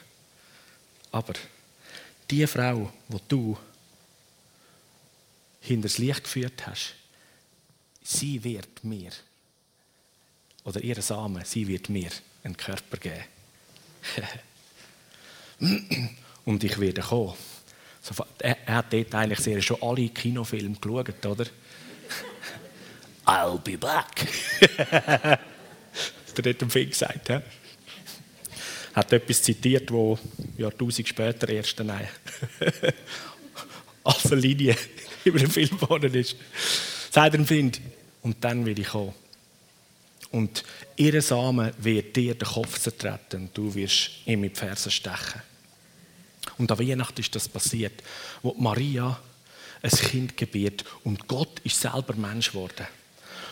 [1.12, 1.34] Aber
[2.30, 3.58] die Frau, die du
[5.62, 6.96] hinters Licht geführt hast,
[8.04, 9.12] sie wird mir,
[10.64, 12.12] oder ihr Samen, sie wird mir
[12.44, 13.24] einen Körper geben.
[16.46, 17.34] Und ich werde kommen.
[18.40, 21.46] Er, hat dort eigentlich sehr schon alle Kinofilme geschaut, oder?
[23.26, 24.26] I'll be back.
[24.92, 25.40] hat
[26.36, 27.28] er dort im Film gesagt.
[27.28, 27.40] He?
[28.96, 30.18] Hat etwas zitiert, wo
[30.58, 31.80] Jahrtausend später erst
[34.04, 34.76] als eine Linie
[35.24, 36.36] über den Film geworden ist.
[37.12, 37.72] Sagt er im Film,
[38.22, 39.14] und dann will ich kommen.
[40.32, 40.64] Und
[40.96, 45.42] ihre Samen wird dir den Kopf zertreten und du wirst ihm in die Fersen stechen.
[46.58, 48.04] Und an Weihnachten ist das passiert,
[48.44, 49.20] wo Maria
[49.82, 52.86] ein Kind gebiert und Gott ist selber Mensch geworden.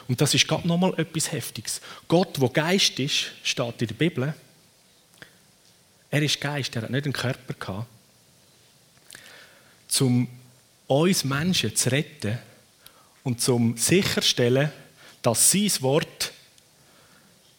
[0.07, 1.81] Und das ist gerade nochmal etwas Heftiges.
[2.07, 4.33] Gott, wo Geist ist, steht in der Bibel.
[6.09, 7.87] Er ist Geist, er hat nicht einen Körper gehabt.
[9.99, 10.27] Um
[10.87, 12.37] uns Menschen zu retten
[13.23, 14.71] und zum sicherstellen,
[15.21, 16.31] dass sein Wort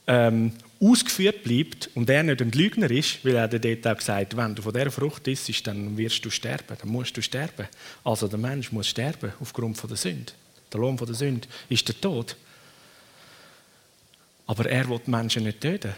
[0.09, 4.55] ähm, ausgeführt bleibt und er nicht ein Lügner ist, weil er dort auch gesagt wenn
[4.55, 7.69] du von dieser Frucht isst, dann wirst du sterben, dann musst du sterben.
[8.05, 10.33] Also der Mensch muss sterben aufgrund von der Sünde.
[10.73, 12.37] Der Lohn von der Sünde ist der Tod.
[14.47, 15.93] Aber er will die Menschen nicht töten,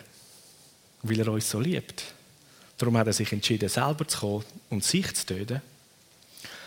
[1.03, 2.05] weil er uns so liebt.
[2.79, 5.61] Darum hat er sich entschieden, selber zu kommen und sich zu töten.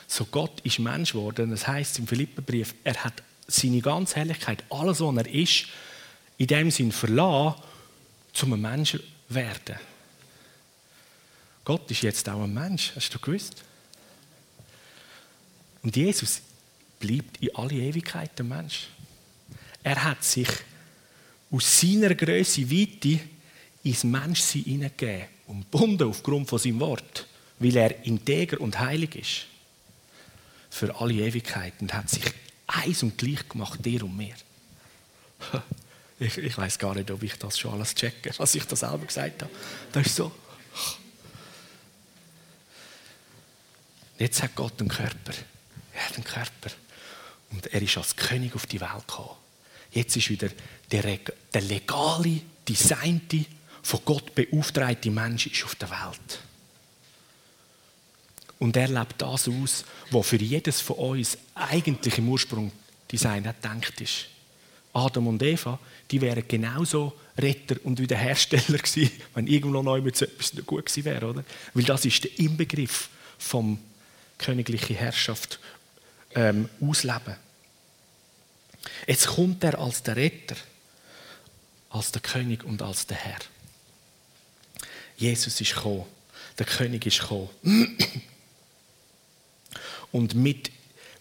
[0.08, 1.50] So Gott ist Mensch geworden.
[1.50, 5.66] Das heißt im Philipperbrief, er hat seine ganze Herrlichkeit, alles, was er ist,
[6.38, 7.62] in dem Sinn verlassen,
[8.34, 9.76] zum Menschen werden.
[11.66, 13.64] Gott ist jetzt auch ein Mensch, hast du gewusst?
[15.82, 16.42] Und Jesus
[17.00, 18.88] bleibt in alle Ewigkeit ein Mensch.
[19.84, 20.48] Er hat sich
[21.52, 23.20] aus seiner Größe Weite
[23.84, 27.28] ins Menschsein hineingegeben und gebunden aufgrund von seinem Wort,
[27.60, 29.46] weil er integer und heilig ist.
[30.70, 32.24] Für alle Ewigkeit und hat sich
[32.66, 34.36] eins und gleich gemacht, dir und mir.
[36.20, 39.06] Ich, ich weiß gar nicht, ob ich das schon alles checke, was ich da selber
[39.06, 39.54] gesagt habe.
[39.92, 40.32] Das ist so.
[44.20, 45.34] Jetzt hat Gott einen Körper.
[45.94, 46.70] Er hat einen Körper.
[47.52, 49.38] Und er ist als König auf die Welt gekommen.
[49.92, 50.50] Jetzt ist wieder
[50.92, 51.20] der,
[51.54, 53.46] der legale, designte,
[53.82, 56.40] von Gott beauftragte Mensch ist auf der Welt.
[58.60, 62.72] Und er lebt das aus, was für jedes von uns eigentlich im Ursprung
[63.12, 64.28] Design gedacht ist.
[64.94, 65.80] Adam und Eva,
[66.12, 71.26] die wären genauso Retter und Wiederhersteller gewesen, wenn irgendwo noch etwas nicht gut gewesen wäre,
[71.28, 71.44] oder?
[71.74, 73.80] Weil das ist der Inbegriff vom
[74.38, 75.60] königlichen Herrschaft
[76.36, 77.36] ähm, ausleben.
[79.08, 80.56] Jetzt kommt er als der Retter,
[81.90, 83.40] als der König und als der Herr.
[85.18, 86.06] Jesus ist gekommen,
[86.58, 87.50] der König ist gekommen.
[90.12, 90.70] Und mit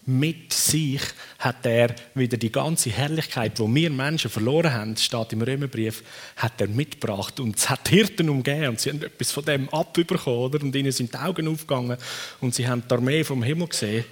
[0.05, 1.01] mit sich
[1.39, 6.03] hat er wieder die ganze Herrlichkeit, wo wir Menschen verloren haben, steht im Römerbrief,
[6.35, 10.39] hat er mitgebracht und es hat Hirten umgeben und sie haben etwas von dem abbekommen,
[10.39, 10.61] oder?
[10.61, 11.97] Und ihnen sind die Augen aufgegangen
[12.41, 14.03] und sie haben die Armee vom Himmel gesehen,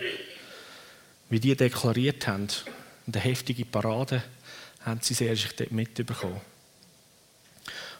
[1.29, 2.47] wie die deklariert haben.
[3.05, 4.23] Und eine heftige Parade
[4.85, 6.39] haben sie sehr sich dort mitbekommen,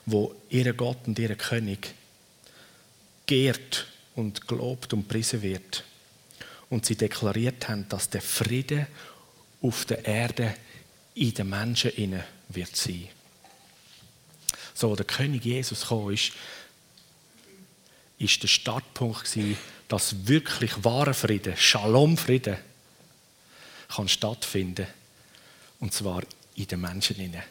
[0.06, 1.93] wo ihr Gott und ihr König
[3.25, 5.84] geehrt und gelobt und priesen wird
[6.71, 8.88] und sie deklariert haben, dass der Friede
[9.62, 10.55] auf der Erde
[11.13, 13.07] in den Menschen inne wird sein.
[14.73, 16.31] so der König Jesus gekommen ist,
[18.17, 19.57] ist der Startpunkt gewesen,
[19.89, 22.57] dass wirklich wahre Frieden, Shalom-Frieden,
[23.89, 24.88] kann stattfinden.
[25.81, 26.23] Und zwar
[26.55, 27.43] in den Menschen hinein.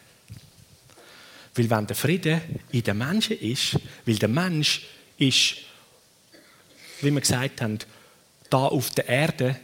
[1.53, 4.81] Weil wenn der Friede in den Menschen ist, weil der Mensch
[5.17, 5.57] ist,
[7.01, 7.77] wie wir gesagt haben,
[8.51, 9.59] da auf der Erde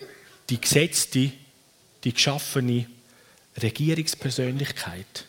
[0.49, 1.31] die gesetzte,
[2.03, 2.87] die geschaffene
[3.61, 5.25] Regierungspersönlichkeit.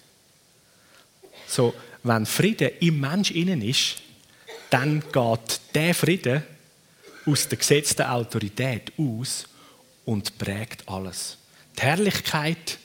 [1.46, 3.96] So, wenn Friede im Mensch innen ist,
[4.70, 6.42] dann geht der Friede
[7.26, 9.46] aus der gesetzten Autorität aus
[10.04, 11.38] und prägt alles.
[11.76, 12.78] Die Herrlichkeit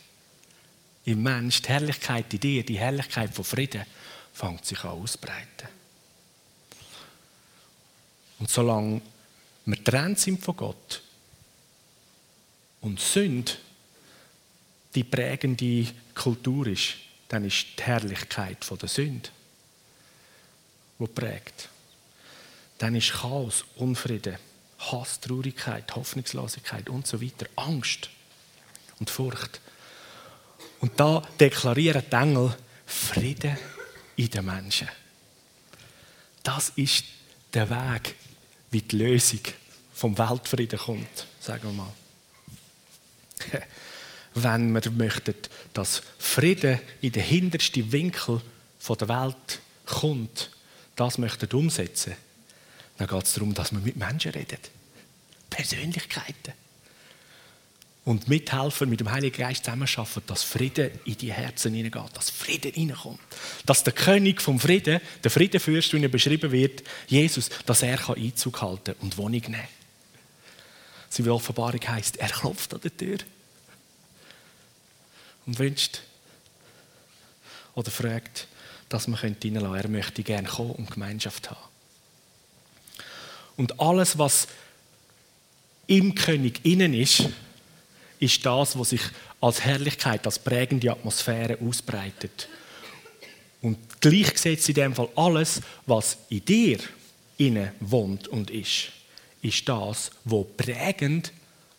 [1.06, 3.86] im Mensch, die Herrlichkeit in dir, die Herrlichkeit von Frieden,
[4.34, 5.68] fängt sich an auszubreiten.
[8.40, 9.02] Und solange
[9.66, 11.02] wir trennt sind von Gott
[12.82, 13.54] und Sünde
[14.94, 16.96] die prägende Kultur ist,
[17.28, 19.30] dann ist die Herrlichkeit der Sünde,
[21.00, 21.70] die prägt.
[22.78, 24.38] Dann ist Chaos, Unfrieden,
[24.80, 28.10] Hass, Traurigkeit, Hoffnungslosigkeit und so weiter, Angst
[29.00, 29.62] und Furcht.
[30.80, 33.58] Und da deklarieren die Engel Frieden
[34.16, 34.90] in den Menschen.
[36.44, 37.06] Das ist
[37.54, 38.16] der Weg,
[38.74, 39.40] wie die Lösung
[39.94, 41.94] vom Weltfrieden kommt, sagen wir mal.
[44.36, 45.36] Wenn wir möchten,
[45.74, 48.42] dass Frieden in den hintersten Winkel
[48.90, 50.50] der Welt kommt,
[50.96, 52.16] das möchten umsetzen,
[52.98, 54.58] dann geht es darum, dass wir mit Menschen reden.
[55.50, 56.54] Persönlichkeiten.
[58.06, 62.74] Und mithelfen, mit dem Heiligen Geist zusammenarbeiten, dass Frieden in die Herzen hineingeht, dass Frieden
[62.74, 63.20] hineinkommt.
[63.66, 68.62] Dass der König vom Frieden, der Friedenfürst, wie er beschrieben wird, Jesus, dass er Einzug
[68.62, 69.68] halten und Wohnung nehmen kann.
[71.10, 73.20] Seine Offenbarung heisst, er klopft an der Tür
[75.46, 76.02] und wünscht
[77.76, 78.48] oder fragt,
[78.90, 79.78] dass man reinlassen könnte.
[79.78, 81.60] Er möchte gerne kommen und Gemeinschaft haben.
[83.56, 84.48] Und alles, was
[85.88, 87.30] im König innen ist,
[88.20, 89.02] ist das, was sich
[89.42, 92.48] als Herrlichkeit, als prägende Atmosphäre ausbreitet.
[93.62, 96.80] Und gleichgesetzt in dem Fall alles, was in dir
[97.38, 98.92] innen wohnt und ist,
[99.42, 101.32] ist das, was prägend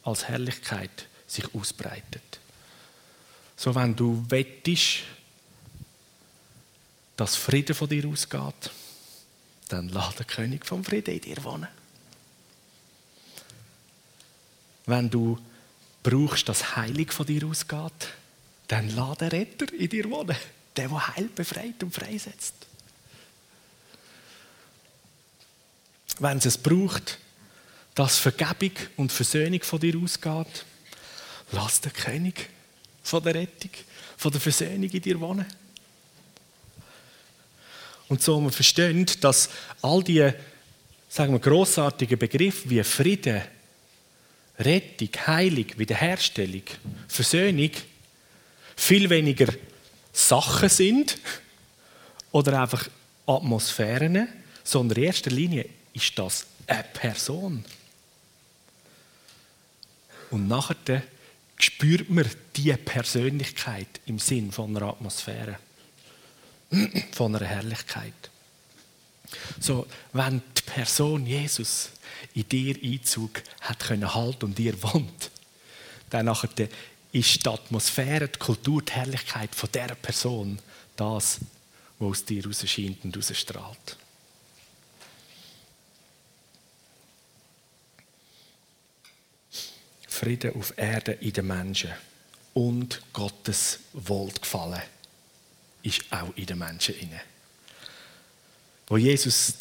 [0.02, 2.40] als Herrlichkeit sich ausbreitet.
[3.56, 5.04] So, wenn du wettest,
[7.16, 8.70] dass Frieden von dir ausgeht,
[9.68, 11.68] dann lass der König vom Frieden in dir wohnen.
[14.86, 15.38] Wenn du
[16.04, 18.08] brauchst, dass Heilig von dir ausgeht,
[18.68, 20.36] dann lass den Retter in dir wohnen.
[20.76, 22.54] Der, der Heil befreit und freisetzt.
[26.20, 27.18] Wenn es braucht,
[27.94, 30.64] dass Vergebung und Versöhnung von dir ausgeht,
[31.50, 32.48] lass den König
[33.02, 33.70] von der Rettung,
[34.16, 35.46] von der Versöhnung in dir wohnen.
[38.08, 39.48] Und so wir verstehen, dass
[39.82, 40.34] all diese
[41.08, 43.42] sagen wir, grossartigen Begriffe wie Frieden,
[44.58, 46.62] Rettung, Heilung, Wiederherstellung,
[47.08, 47.70] Versöhnung
[48.76, 49.52] viel weniger
[50.12, 51.18] Sachen sind
[52.32, 52.88] oder einfach
[53.26, 54.28] Atmosphären,
[54.62, 57.64] sondern in erster Linie ist das eine Person.
[60.30, 61.02] Und nachher
[61.58, 65.58] spürt man diese Persönlichkeit im Sinn von einer Atmosphäre,
[67.12, 68.12] von einer Herrlichkeit.
[69.60, 71.90] So, wenn die Person Jesus
[72.34, 75.30] in dir Einzug hat können halten und dir wohnt,
[76.10, 76.68] dann nachher
[77.12, 80.58] ist die Atmosphäre, die Kultur, die Herrlichkeit von dieser Person
[80.96, 81.40] das,
[81.98, 83.96] was aus dir rausscheint und rausstrahlt.
[90.08, 91.92] Frieden auf Erde in den Menschen
[92.54, 94.82] und Gottes Wohlgefallen
[95.82, 97.20] ist auch in den Menschen inne.
[98.86, 99.54] Wo Jesus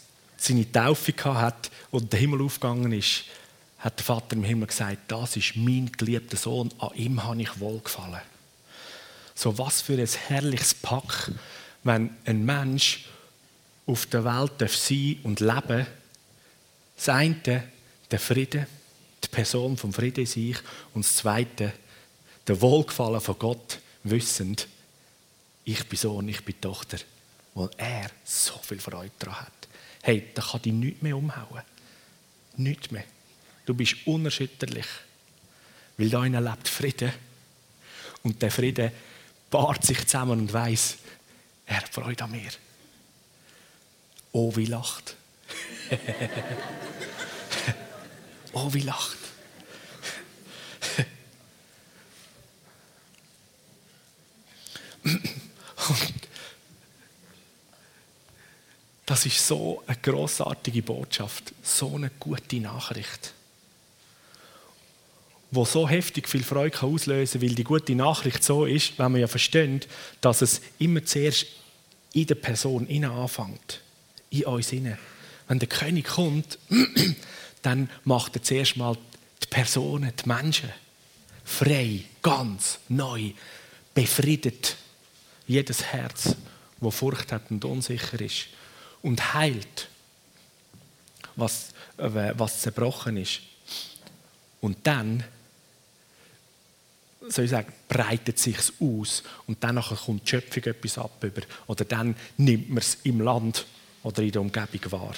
[0.44, 3.24] seine Taufe hat und der Himmel aufgegangen ist,
[3.80, 7.60] hat der Vater im Himmel gesagt, das ist mein geliebter Sohn, an ihm habe ich
[7.60, 8.22] wohlgefallen.
[9.36, 11.32] So was für ein herrliches Pack,
[11.84, 13.06] wenn ein Mensch
[13.86, 15.86] auf der Welt sein und leben
[16.96, 17.64] das eine,
[18.12, 18.68] der Friede,
[19.24, 20.58] die Person vom Friede in sich
[20.94, 21.74] und das zweite,
[22.48, 24.68] der Wohlgefallen von Gott, wissend,
[25.66, 26.98] ich bin Sohn, ich bin Tochter,
[27.56, 29.64] weil er so viel Freude daran hat
[30.04, 31.64] hey, da kann dich nichts mehr umhauen.
[32.58, 33.06] Nichts mehr.
[33.66, 34.86] Du bist unerschütterlich.
[35.98, 37.12] Weil da innen lebt Frieden.
[38.22, 38.92] Und der Frieden
[39.50, 40.98] paart sich zusammen und weiß,
[41.66, 42.52] er Freude an mir.
[44.34, 45.16] Oh, wie lacht.
[48.54, 49.18] oh, wie lacht.
[55.04, 56.33] Und
[59.06, 63.34] das ist so eine großartige Botschaft, so eine gute Nachricht,
[65.52, 69.22] wo so heftig viel Freude kann auslösen, weil die gute Nachricht so ist, wenn man
[69.22, 69.88] ja versteht,
[70.22, 71.48] dass es immer zuerst
[72.14, 73.82] in der Person innen anfängt,
[74.30, 74.98] in uns innen.
[75.48, 76.58] Wenn der König kommt,
[77.62, 78.98] dann macht er zuerst mal
[79.44, 80.70] die Personen, die Menschen
[81.44, 83.32] frei, ganz neu,
[83.94, 84.78] befriedet
[85.46, 86.36] jedes Herz,
[86.80, 88.48] wo Furcht hat und unsicher ist
[89.04, 89.90] und heilt,
[91.36, 93.42] was, äh, was zerbrochen ist.
[94.62, 95.24] Und dann,
[97.30, 101.86] soll ich sagen, breitet sich aus und dann kommt die Schöpfung etwas ab über, oder
[101.86, 103.66] dann nimmt man es im Land
[104.02, 105.16] oder in der Umgebung wahr.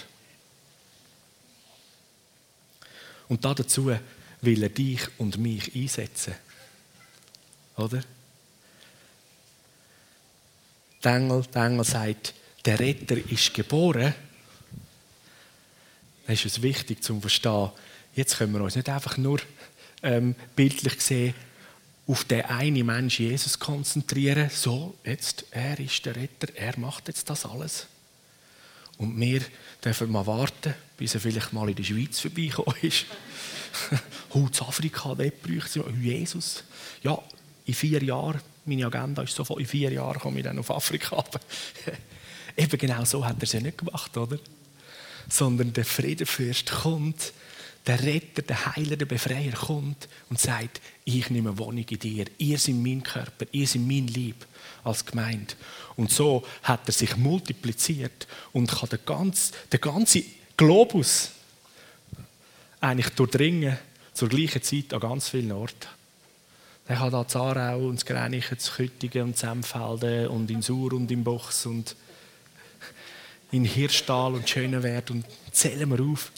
[3.27, 3.91] Und dazu
[4.41, 6.35] will er dich und mich einsetzen.
[7.77, 8.01] Oder?
[11.03, 12.33] Der Engel, der Engel sagt,
[12.65, 14.13] der Retter ist geboren.
[16.25, 17.69] Dann ist es wichtig zu verstehen,
[18.15, 19.39] jetzt können wir uns nicht einfach nur
[20.01, 21.33] ähm, bildlich sehen,
[22.07, 24.49] auf den einen Mensch Jesus konzentrieren.
[24.49, 27.87] So, jetzt, er ist der Retter, er macht jetzt das alles.
[28.97, 29.41] Und wir
[29.83, 33.05] dürfen mal warten, bis er vielleicht mal in der Schweiz vorbeigekommen ist.
[34.33, 36.63] Haut Afrika, dort bräuchte es Jesus.
[37.03, 37.19] Ja,
[37.65, 41.23] in vier Jahren, meine Agenda ist so, in vier Jahren komme ich dann auf Afrika.
[42.57, 44.39] Eben genau so hat er es ja nicht gemacht, oder?
[45.29, 47.33] Sondern der Friedenfürst kommt,
[47.87, 52.57] der Retter, der Heiler, der Befreier kommt und sagt, ich nehme Wohnung in dir, ihr
[52.57, 54.45] seid mein Körper, ihr seid mein Lieb
[54.83, 55.53] als Gemeinde.
[55.95, 60.23] Und so hat er sich multipliziert und kann den ganzen, den ganzen
[60.57, 61.31] Globus
[62.81, 63.77] eigentlich durchdringen,
[64.13, 65.87] zur gleichen Zeit an ganz vielen Orten.
[66.87, 71.65] Er hat da Zarau und Gränichen, Küttingen und Zemfelden und in Sur und in Bochs
[71.65, 71.95] und
[73.55, 76.31] in Hirschtal und Schönewert und zählen wir auf,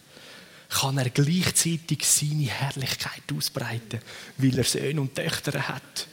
[0.69, 3.99] kann er gleichzeitig seine Herrlichkeit ausbreiten,
[4.37, 6.07] weil er Söhne und Töchter hat.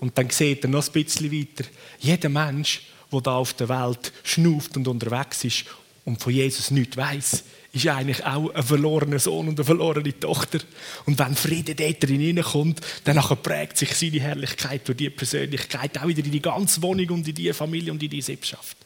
[0.00, 4.12] Und dann sieht er noch ein bisschen weiter, jeder Mensch, der da auf der Welt
[4.22, 5.64] schnuft und unterwegs ist
[6.04, 7.42] und von Jesus nichts weiß,
[7.72, 10.58] ist eigentlich auch ein verlorener Sohn und eine verlorene Tochter.
[11.04, 16.24] Und wenn Friede dort hineinkommt, dann prägt sich seine Herrlichkeit durch die Persönlichkeit auch wieder
[16.24, 18.76] in die ganze Wohnung und in die Familie und in die Sippschaft.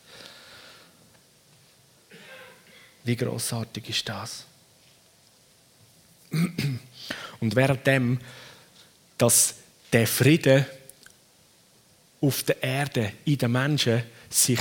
[3.04, 4.46] Wie großartig ist das?
[7.40, 8.20] Und währenddem,
[9.18, 9.54] dass
[9.92, 10.66] der Friede
[12.20, 14.60] auf der Erde, in den Menschen, sich,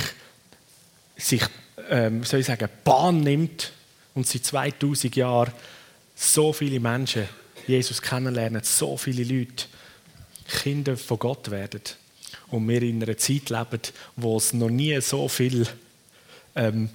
[1.16, 1.42] sich
[1.88, 3.72] ähm, soll ich sagen, Bahn nimmt
[4.14, 5.52] und seit 2000 Jahren
[6.14, 7.28] so viele Menschen
[7.66, 9.66] Jesus kennenlernen, so viele Leute
[10.48, 11.82] Kinder von Gott werden
[12.48, 13.80] und wir in einer Zeit leben,
[14.16, 15.66] wo es noch nie so viel
[16.54, 16.90] ähm,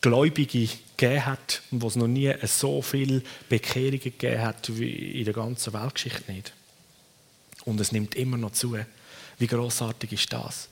[0.00, 5.24] Gläubige gegeben hat und wo es noch nie so viele Bekehrungen gegeben hat wie in
[5.24, 6.52] der ganzen Weltgeschichte nicht.
[7.64, 8.76] Und es nimmt immer noch zu.
[9.38, 10.68] Wie großartig ist das?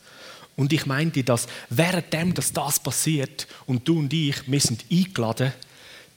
[0.57, 5.53] Und ich meinte, dass währenddem, dass das passiert und du und ich, wir sind eingeladen,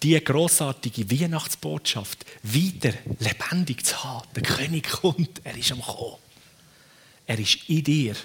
[0.02, 4.28] die großartige Weihnachtsbotschaft wieder lebendig zu haben.
[4.34, 6.16] Der König kommt, er ist am Kommen.
[7.28, 8.16] Er ist in dir,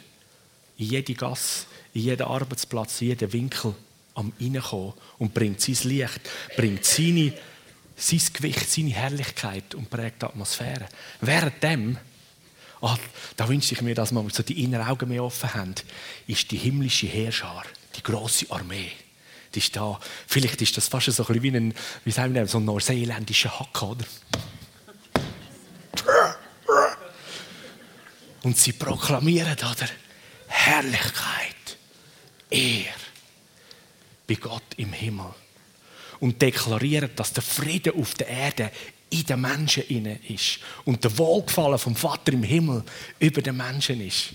[0.79, 3.75] in jede Gasse, in jeden Arbeitsplatz, in jeden Winkel
[4.15, 6.21] am Reinkommen und bringt sein Licht,
[6.57, 7.33] bringt seine,
[7.97, 10.89] sein Gewicht, seine Herrlichkeit und prägt die Atmosphäre.
[11.21, 11.99] Währenddem
[12.85, 12.97] oh,
[13.37, 15.75] da wünsche ich mir, dass wir so die inneren Augen mehr offen haben,
[16.27, 17.65] ist die himmlische Heerschar,
[17.97, 18.93] die große Armee.
[19.55, 19.99] Die ist da.
[20.27, 23.83] Vielleicht ist das fast so ein wie ein, wie sagen wir, so ein neuseeländischer Hack,
[23.83, 24.05] oder?
[28.43, 29.89] Und sie proklamieren, oder?
[30.49, 31.79] Herrlichkeit,
[32.51, 32.93] Ehr
[34.27, 35.35] bei Gott im Himmel.
[36.21, 38.71] Und deklarieren, dass der Friede auf der Erde
[39.11, 42.83] in den Menschen inne ist und der Wohlgefallen vom Vater im Himmel
[43.19, 44.31] über den Menschen ist.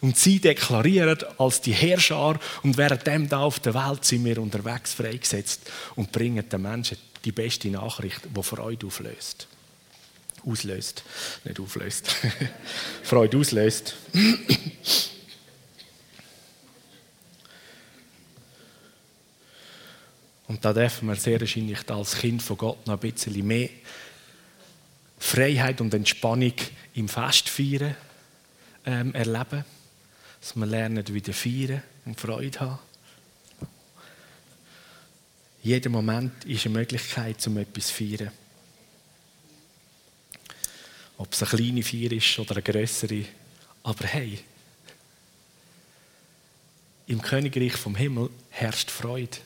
[0.00, 4.94] Und sie deklarieren als die Herrscher und währenddem da auf der Welt sind wir unterwegs
[4.94, 9.48] freigesetzt und bringen den Menschen die beste Nachricht, die Freude auflöst.
[10.44, 11.02] Auslöst,
[11.44, 12.14] nicht auflöst.
[13.02, 13.96] Freude auslöst.
[20.48, 23.68] Und da dürfen wir sehr wahrscheinlich als Kind von Gott noch ein bisschen mehr
[25.18, 26.54] Freiheit und Entspannung
[26.94, 27.96] im Festfeiern
[28.84, 29.64] ähm, erleben.
[30.40, 32.78] Dass wir lernen, wieder feiern und Freude haben.
[35.62, 38.30] Jeder Moment ist eine Möglichkeit, um etwas zu feiern.
[41.18, 43.24] Ob es eine kleine Feier ist oder eine größere.
[43.82, 44.38] Aber hey,
[47.08, 49.38] im Königreich vom Himmel herrscht Freude.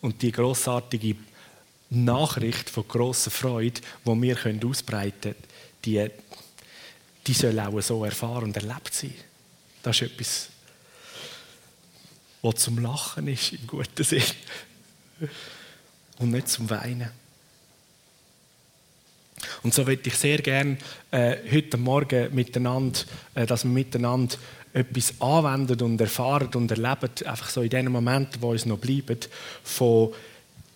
[0.00, 1.16] Und die großartige
[1.90, 5.36] Nachricht von großer Freude, die wir können ausbreiten können,
[5.84, 6.08] die,
[7.26, 9.14] die soll auch so erfahren und erlebt sein.
[9.82, 10.48] Das ist etwas,
[12.42, 14.22] was zum Lachen ist, im guten Sinn.
[16.18, 17.10] Und nicht zum Weinen.
[19.62, 20.76] Und so würde ich sehr gerne
[21.10, 23.00] äh, heute Morgen miteinander,
[23.34, 24.36] äh, dass wir miteinander
[24.72, 29.18] etwas anwenden und erfahren und erleben, einfach so in den Momenten, wo uns noch bleiben,
[29.64, 30.12] von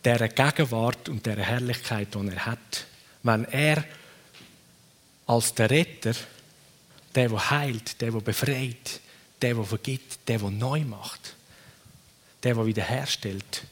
[0.05, 2.86] dieser Gegenwart und dieser Herrlichkeit, die er hat.
[3.22, 3.84] Wenn er
[5.26, 6.14] als der Retter,
[7.14, 9.01] der, der heilt, der, der befreit,
[9.40, 11.34] der, der vergibt, der, der neu macht,
[12.42, 13.62] der, der wiederherstellt,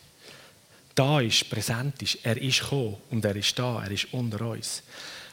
[0.95, 4.83] da ist, präsent ist, er ist gekommen und er ist da, er ist unter uns,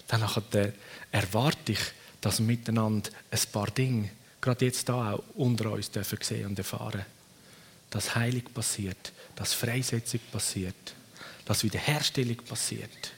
[0.08, 0.24] dann
[1.12, 1.80] erwarte ich,
[2.22, 4.10] dass wir miteinander ein paar Dinge,
[4.42, 7.06] gerade jetzt da auch unter uns dürfen sehen und erfahren,
[7.90, 10.94] dass Heilung passiert, dass Freisetzung passiert,
[11.46, 13.14] dass Wiederherstellung passiert,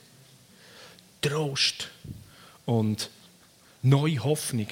[1.21, 1.89] Trost
[2.65, 3.09] und
[3.81, 4.67] neue Hoffnung,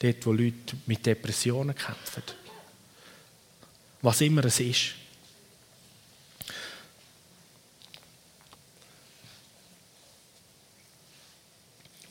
[0.00, 2.22] dort wo Leute mit Depressionen kämpfen.
[4.02, 4.94] Was immer es ist.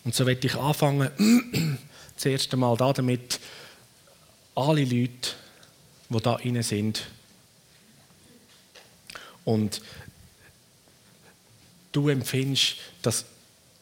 [0.04, 1.78] Und so werde ich anfangen,
[2.22, 3.40] das erste Mal damit,
[4.54, 5.32] alle Leute,
[6.10, 7.08] die da rein sind,
[9.44, 9.82] und
[11.92, 13.26] du empfindest, dass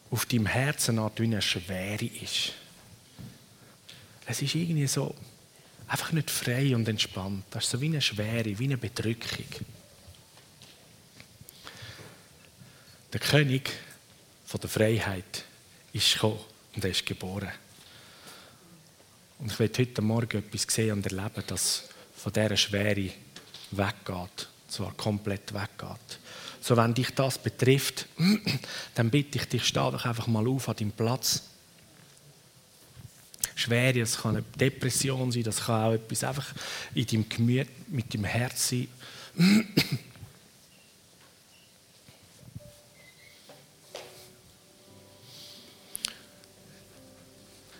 [0.09, 2.53] auf deinem Herzen eine Schwere ist.
[4.25, 5.13] Es ist irgendwie so,
[5.87, 7.43] einfach nicht frei und entspannt.
[7.51, 9.65] Das ist so wie eine Schwere, wie eine Bedrückung.
[13.11, 13.69] Der König
[14.45, 15.43] von der Freiheit
[15.91, 16.39] ist gekommen
[16.75, 17.51] und er ist geboren.
[19.39, 21.85] Und ich werde heute Morgen etwas sehen und erleben, das
[22.15, 23.09] von dieser Schwere
[23.71, 24.49] weggeht.
[24.67, 26.19] Zwar komplett weggeht.
[26.61, 28.05] So, wenn dich das betrifft,
[28.95, 31.43] dann bitte ich dich, steh doch einfach mal auf an deinem Platz.
[33.55, 36.53] Schwere, das kann eine Depression sein, das kann auch etwas einfach
[36.93, 38.89] in deinem Gemüt, mit deinem Herz sein.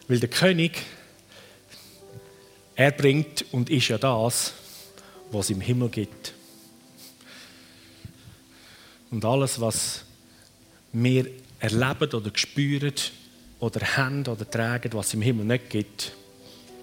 [0.07, 0.85] Weil der König,
[2.79, 4.53] er bringt und ist ja das,
[5.31, 6.33] was es im Himmel gibt.
[9.11, 10.05] Und alles, was
[10.93, 12.93] wir erleben oder spüren
[13.59, 16.13] oder haben oder tragen, was es im Himmel nicht gibt,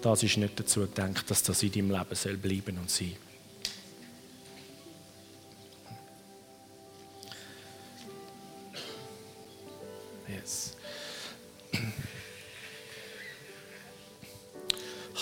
[0.03, 3.07] das ist nicht dazu gedacht, dass das in deinem Leben soll bleiben und sein.
[3.07, 3.26] Yes.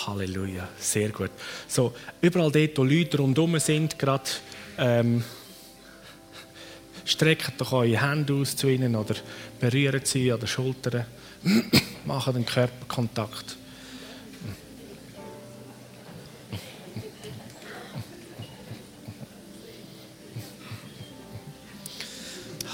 [0.06, 1.32] Halleluja, sehr gut.
[1.66, 4.30] So, überall dort, wo Leute rundherum sind, gerade
[4.78, 5.24] ähm,
[7.04, 9.16] streckt doch eure Hände aus zu ihnen oder
[9.58, 11.06] berührt sie an den Schultern.
[12.04, 13.56] Macht den Körperkontakt.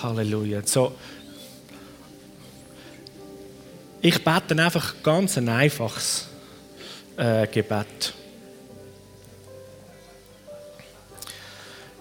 [0.03, 0.61] Halleluja.
[0.67, 0.95] So,
[4.03, 6.32] ich bete einfach ganz ein einfaches
[7.17, 8.15] äh, Gebet.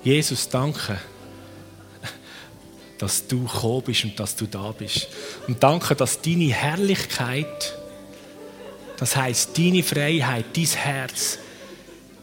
[0.04, 0.98] Jesus, danke,
[2.98, 5.08] dass du gekommen bist und dass du da bist.
[5.48, 7.76] Und danke, dass deine Herrlichkeit,
[8.98, 11.38] das heißt deine Freiheit, dein Herz,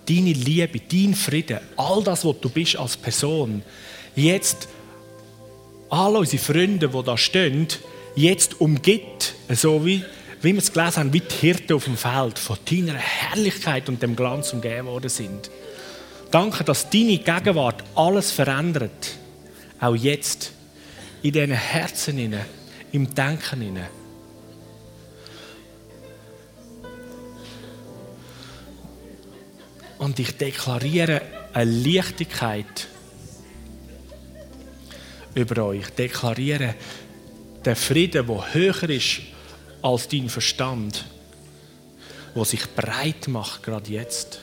[0.08, 3.62] deine Liebe, dein Frieden, all das, was du bist als Person,
[4.16, 4.68] jetzt
[5.90, 7.68] alle unsere Freunde, die da stehen,
[8.14, 10.04] jetzt umgibt, so wie
[10.40, 14.02] wie wir es gelesen haben, wie die Hirten auf dem Feld von deiner Herrlichkeit und
[14.02, 15.50] dem Glanz umgeben worden sind.
[16.30, 19.16] Danke, dass deine Gegenwart alles verändert.
[19.80, 20.52] Auch jetzt.
[21.22, 22.34] In diesen Herzen,
[22.92, 23.78] im Denken.
[29.98, 31.22] Und ich deklariere
[31.52, 32.86] eine Leichtigkeit
[35.34, 35.80] über euch.
[35.80, 36.76] Ich deklariere
[37.64, 39.22] den Frieden, der höher ist
[39.82, 41.04] als dein Verstand,
[42.34, 44.40] wo sich breit macht, gerade jetzt.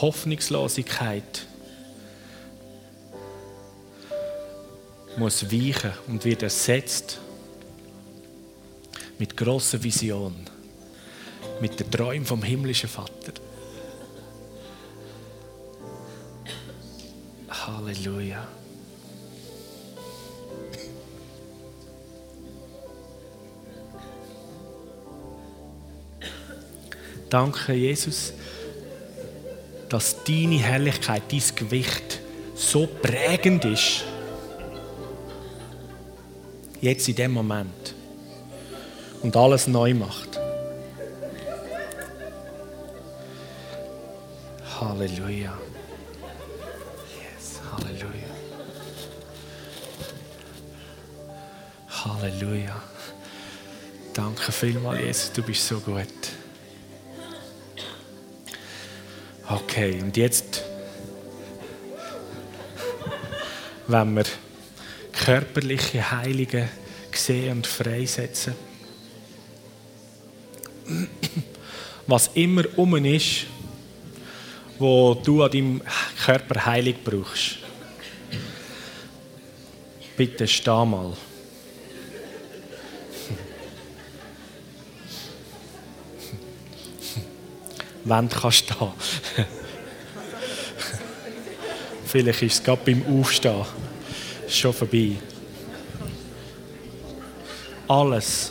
[0.00, 1.46] Hoffnungslosigkeit
[5.16, 7.18] muss weichen und wird ersetzt
[9.18, 10.34] mit großer Vision,
[11.60, 13.34] mit den Träumen vom himmlischen Vater.
[17.50, 18.59] Halleluja.
[27.30, 28.32] Danke, Jesus,
[29.88, 32.20] dass deine Herrlichkeit, dein Gewicht
[32.56, 34.04] so prägend ist.
[36.80, 37.94] Jetzt in dem Moment.
[39.22, 40.40] Und alles neu macht.
[44.80, 45.52] Halleluja.
[47.20, 48.30] Yes, Halleluja.
[51.88, 52.82] Halleluja.
[54.14, 56.39] Danke vielmals, Jesus, du bist so gut.
[59.52, 60.62] Okay, und jetzt,
[63.88, 64.24] wenn wir
[65.10, 66.68] körperliche Heilige
[67.12, 68.54] sehen und freisetzen,
[72.06, 73.46] was immer um ist,
[74.78, 75.82] wo du an deinem
[76.24, 77.58] Körper Heilig brauchst.
[80.16, 81.16] Bitte steh mal.
[88.10, 88.92] Wenn du kannst stehen.
[92.06, 93.64] Vielleicht ist es gerade beim Aufstehen
[94.48, 95.12] schon vorbei.
[97.86, 98.50] Alles,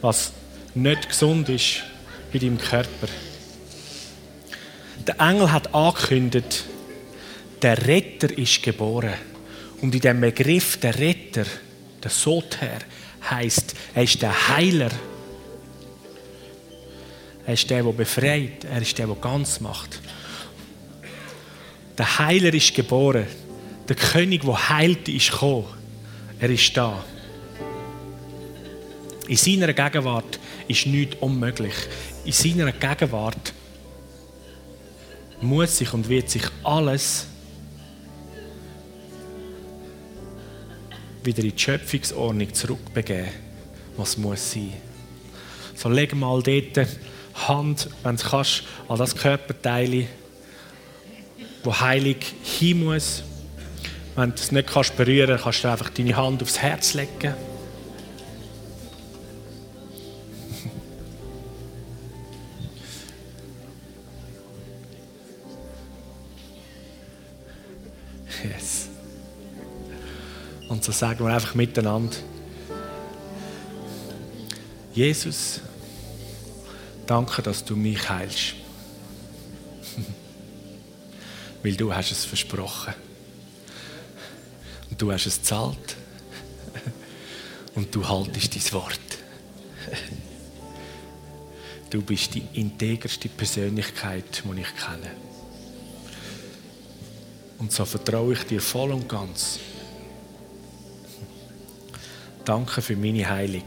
[0.00, 0.30] was
[0.74, 1.82] nicht gesund ist
[2.32, 3.08] bei deinem Körper.
[5.04, 6.62] Der Engel hat angekündigt,
[7.62, 9.14] der Retter ist geboren.
[9.80, 11.46] Und in dem Begriff der Retter,
[12.00, 12.78] der Soter,
[13.28, 14.90] heißt, er ist der Heiler.
[17.46, 18.64] Er ist der, der befreit.
[18.64, 20.00] Er ist der, der ganz macht.
[21.98, 23.26] Der Heiler ist geboren.
[23.88, 25.66] Der König, der heilt, ist gekommen.
[26.38, 27.04] Er ist da.
[29.28, 30.38] In seiner Gegenwart
[30.68, 31.74] ist nichts unmöglich.
[32.24, 33.52] In seiner Gegenwart
[35.40, 37.26] muss sich und wird sich alles
[41.22, 43.28] wieder in die Schöpfungsordnung zurückbegeben,
[43.96, 44.72] was muss sein.
[45.74, 46.88] So leg mal dort
[47.34, 50.06] Hand, wenn du kannst, an das Körperteil,
[51.62, 53.22] wo heilig hin muss.
[54.16, 57.34] Wenn du es nicht kannst berühren kannst, du einfach deine Hand aufs Herz legen.
[68.44, 68.88] Yes.
[70.68, 72.14] Und so sagen wir einfach miteinander,
[74.92, 75.62] Jesus,
[77.06, 78.54] danke, dass du mich heilst.
[81.62, 82.94] Weil du hast es versprochen.
[84.90, 85.96] Und du hast es zahlt.
[87.74, 89.00] Und du haltest dein Wort.
[91.90, 95.12] Du bist die integerste Persönlichkeit, die ich kenne.
[97.60, 99.60] Und so vertraue ich dir voll und ganz.
[102.44, 103.62] Danke für meine Heilung.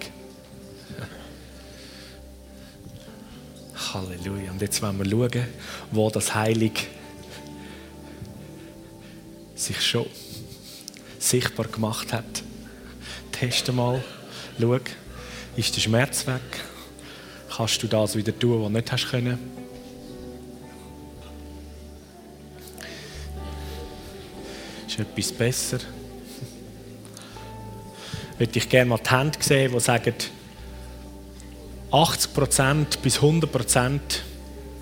[4.57, 5.47] Und jetzt wollen wir schauen,
[5.91, 6.87] wo das Heilig
[9.53, 10.07] sich schon
[11.19, 12.41] sichtbar gemacht hat.
[13.31, 14.03] Teste mal,
[14.59, 14.79] schau,
[15.57, 16.41] ist der Schmerz weg?
[17.55, 19.37] Kannst du das wieder tun, was du nicht hast können?
[24.87, 25.77] Ist etwas besser?
[28.39, 30.15] Würde ich gerne mal die Hände sehen, die sagen,
[31.91, 33.99] 80% bis 100%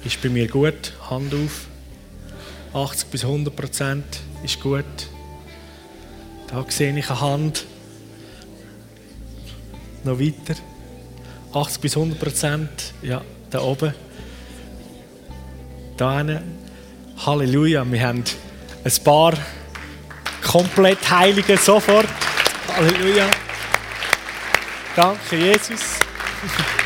[0.05, 0.93] ist bei mir gut.
[1.09, 1.67] Hand auf.
[2.73, 4.03] 80 bis 100%
[4.43, 4.85] ist gut.
[6.47, 7.65] Da sehe ich eine Hand.
[10.03, 10.55] Noch weiter.
[11.53, 12.67] 80 bis 100%.
[13.01, 13.93] Ja, da oben.
[15.97, 16.59] Da hinten.
[17.25, 17.89] Halleluja.
[17.89, 18.23] Wir haben
[18.83, 19.33] ein paar
[20.43, 22.09] komplett Heilige sofort.
[22.75, 23.29] Halleluja.
[24.95, 25.99] Danke, Jesus.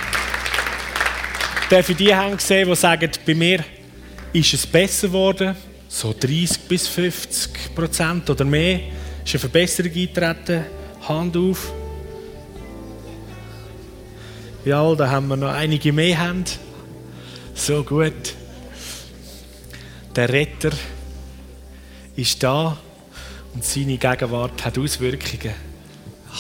[1.69, 3.63] Darf ich die haben gesehen, die sagen, bei mir
[4.33, 5.55] ist es besser geworden,
[5.87, 8.79] so 30 bis 50 Prozent oder mehr,
[9.23, 10.65] ist eine Verbesserung eingetreten.
[11.07, 11.71] Hand auf.
[14.65, 16.49] Ja, da haben wir noch einige mehr Hände.
[17.53, 18.33] So gut.
[20.15, 20.71] Der Retter
[22.15, 22.79] ist da
[23.53, 25.53] und seine Gegenwart hat Auswirkungen.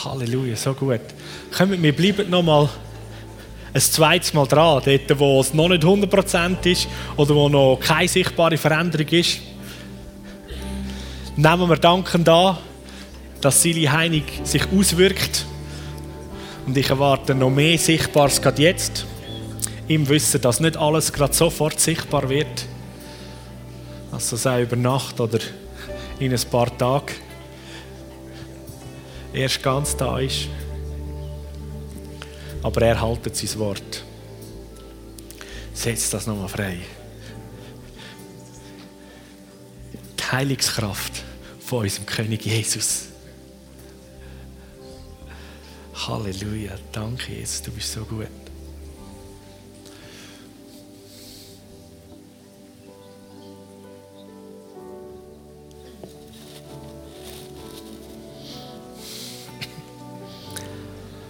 [0.03, 1.01] Halleluja, so gut.
[1.55, 2.67] Kommt, wir bleiben noch mal
[3.73, 8.07] ein zweites Mal dran, dort, wo es noch nicht 100% ist oder wo noch keine
[8.07, 9.39] sichtbare Veränderung ist.
[11.35, 12.57] Nehmen wir dankend an,
[13.41, 15.45] dass seine Heilung sich auswirkt.
[16.65, 19.05] Und ich erwarte noch mehr Sichtbares gerade jetzt.
[19.87, 22.65] Im Wissen, dass nicht alles gerade sofort sichtbar wird.
[24.11, 25.39] Also sei über Nacht oder
[26.19, 27.13] in ein paar Tagen
[29.33, 30.47] erst ganz da ist
[32.61, 34.03] aber er haltet sein Wort.
[35.73, 36.77] Setz das nochmal frei.
[40.19, 41.23] Die Heilungskraft
[41.59, 43.05] von unserem König Jesus.
[45.93, 46.75] Halleluja.
[46.91, 47.61] Danke, Jesus.
[47.61, 48.27] Du bist so gut.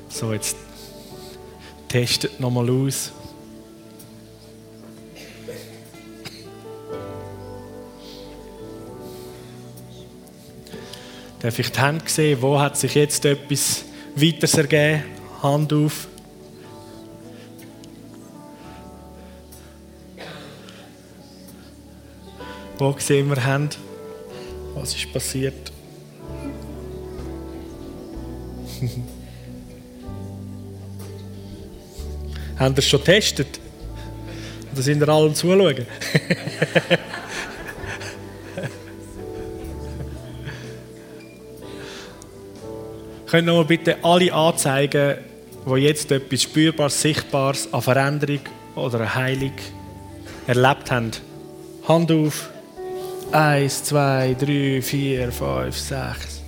[0.09, 0.57] So, jetzt
[1.89, 3.11] testet nochmal aus.
[11.41, 12.41] Darf ich die Hand sehen?
[12.41, 13.83] Wo hat sich jetzt etwas
[14.15, 15.03] weiteres ergeben?
[15.41, 16.07] Hand auf.
[22.77, 23.77] Wo sehen wir Hand?
[24.75, 25.71] Was ist passiert?
[32.59, 33.59] Haben ihr es schon getestet?
[34.73, 35.85] Oder sind ihr alle am Zuschauen?
[43.27, 45.19] Können wir bitte alle anzeigen,
[45.65, 48.41] die jetzt etwas Spürbares, Sichtbares an Veränderung
[48.75, 49.53] oder eine Heilung
[50.47, 51.11] erlebt haben?
[51.87, 52.49] Hand auf.
[53.31, 56.41] Eins, zwei, drei, vier, fünf, sechs,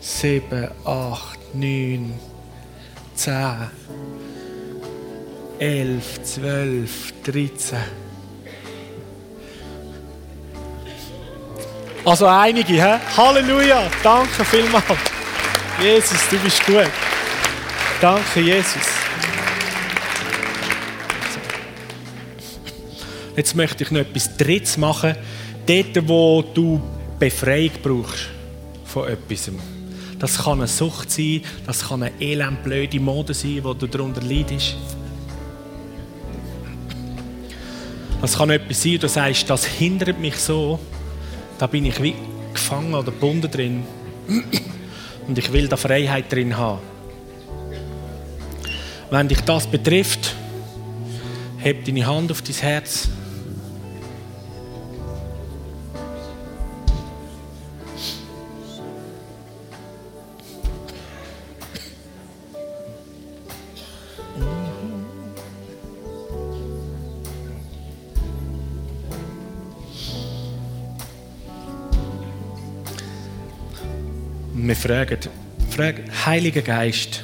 [0.00, 2.12] sieben, acht, neun,
[3.14, 3.70] zehn,
[5.58, 7.78] elf, zwölf, dreizehn.
[12.04, 12.98] Also einige, hä?
[13.16, 13.90] Halleluja!
[14.02, 14.84] Danke vielmals.
[15.82, 16.90] Jesus, du bist gut.
[18.00, 18.82] Danke, Jesus.
[23.36, 25.16] Jetzt möchte ich noch etwas Drittes machen.
[25.66, 26.80] Dort, wo du
[27.18, 28.28] Befreiung brauchst
[28.84, 29.50] von etwas.
[30.18, 34.22] Das kann eine Sucht sein, das kann eine elend blöde Mode sein, wo du darunter
[34.22, 34.76] leidest.
[38.20, 40.78] Das kann etwas sein, du sagst, das hindert mich so,
[41.58, 42.14] da bin ich wie
[42.52, 43.84] gefangen oder gebunden drin.
[45.26, 46.80] Und ich will da Freiheit drin haben.
[49.10, 50.34] Wenn dich das betrifft,
[51.58, 53.08] heb deine Hand auf dein Herz.
[74.56, 75.18] Und wir fragen,
[75.68, 77.22] fragen, Heiliger Geist,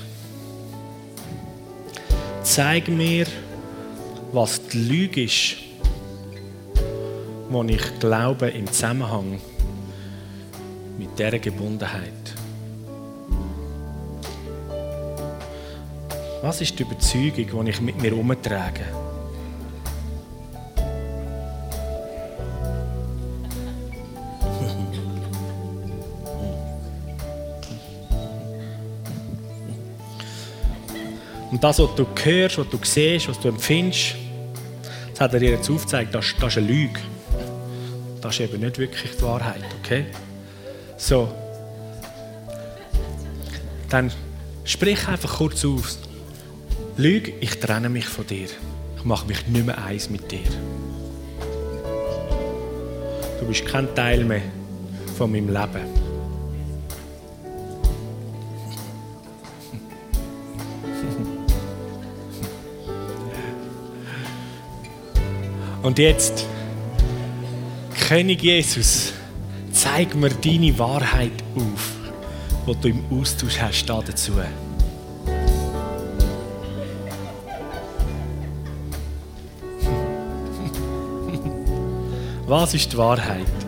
[2.42, 3.26] zeig mir,
[4.32, 5.56] was die Lüge ist,
[7.50, 9.40] die ich glaube im Zusammenhang
[10.98, 12.12] mit dieser Gebundenheit.
[16.42, 19.01] Was ist die Überzeugung, die ich mit mir herumtrage?
[31.62, 34.16] Das, was du hörst, was du siehst, was du empfindest,
[35.12, 36.98] das hat er dir jetzt aufgezeigt, das, das ist eine Lüge.
[38.20, 40.06] Das ist eben nicht wirklich die Wahrheit, okay?
[40.96, 41.32] So.
[43.88, 44.10] Dann
[44.64, 46.00] sprich einfach kurz aus.
[46.96, 48.48] Lüge, ich trenne mich von dir.
[48.96, 50.40] Ich mache mich nicht mehr eins mit dir.
[53.38, 54.42] Du bist kein Teil mehr
[55.16, 56.01] von meinem Leben.
[65.82, 66.46] Und jetzt,
[68.08, 69.12] König Jesus,
[69.72, 71.96] zeig mir deine Wahrheit auf,
[72.68, 74.34] die du im Austausch hast dazu.
[82.46, 83.61] Was ist die Wahrheit?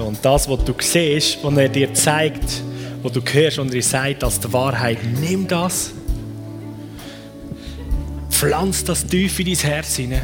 [0.00, 2.62] Und das, was du siehst, was er dir zeigt,
[3.02, 5.92] was du hörst und er sagt als die Wahrheit, nimm das,
[8.30, 10.22] pflanz das tief in dein Herz hinein.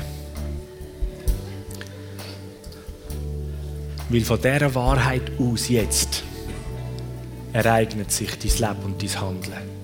[4.08, 6.22] Weil von dieser Wahrheit aus jetzt
[7.52, 9.76] ereignet sich dein Leben und dein Handeln.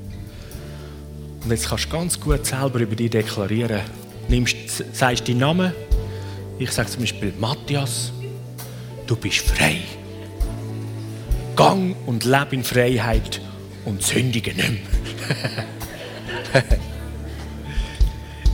[1.43, 3.81] Und jetzt kannst du ganz gut selber über dich deklarieren.
[4.29, 5.73] Nimmst, sagst deinen Namen.
[6.59, 8.13] Ich sage zum Beispiel Matthias
[9.07, 9.79] du bist frei.
[11.57, 13.41] Gang und leb in Freiheit
[13.85, 14.81] und sündige nicht mehr.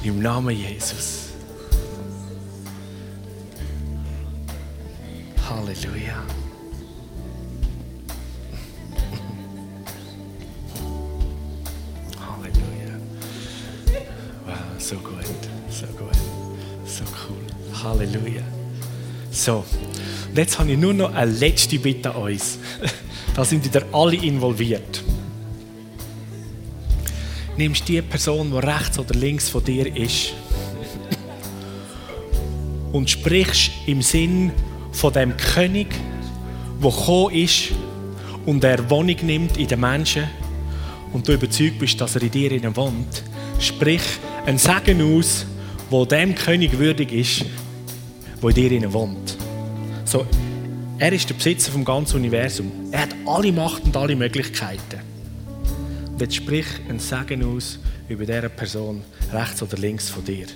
[0.04, 1.28] Im Namen Jesus.
[5.48, 6.22] Halleluja.
[12.20, 12.94] Halleluja.
[14.46, 15.24] Wow, so gut,
[15.70, 16.18] so gut,
[16.84, 17.44] so cool.
[17.82, 18.42] Halleluja.
[19.30, 19.64] So
[20.38, 22.60] und jetzt habe ich nur noch eine letzte Bitte an uns.
[23.34, 25.02] Da sind wieder alle involviert.
[27.56, 30.34] Nimmst die Person, die rechts oder links von dir ist,
[32.92, 34.52] und sprichst im Sinn
[34.92, 35.88] von dem König,
[36.82, 37.70] der gekommen ist
[38.46, 40.24] und er Wohnung nimmt in den Menschen
[41.12, 43.24] und du überzeugt bist, dass er in dir wohnt.
[43.58, 44.02] Sprich
[44.46, 45.46] ein Segen aus,
[45.90, 47.44] wo dem König würdig ist,
[48.40, 49.37] wo in dir wohnt.
[50.10, 50.24] So,
[50.98, 52.72] er ist der Besitzer vom ganzen Universum.
[52.92, 55.00] Er hat alle Macht und alle Möglichkeiten.
[56.06, 57.78] Und jetzt sprich ein Segen aus
[58.08, 60.46] über diese Person, rechts oder links von dir.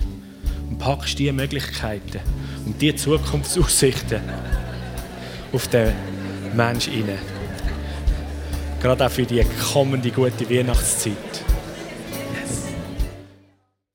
[0.67, 2.21] Und packst diese Möglichkeiten
[2.65, 4.21] und diese Zukunftsaussichten
[5.51, 5.93] auf den
[6.55, 7.19] Menschen hinein.
[8.81, 11.32] Gerade auch für die kommende gute Weihnachtszeit.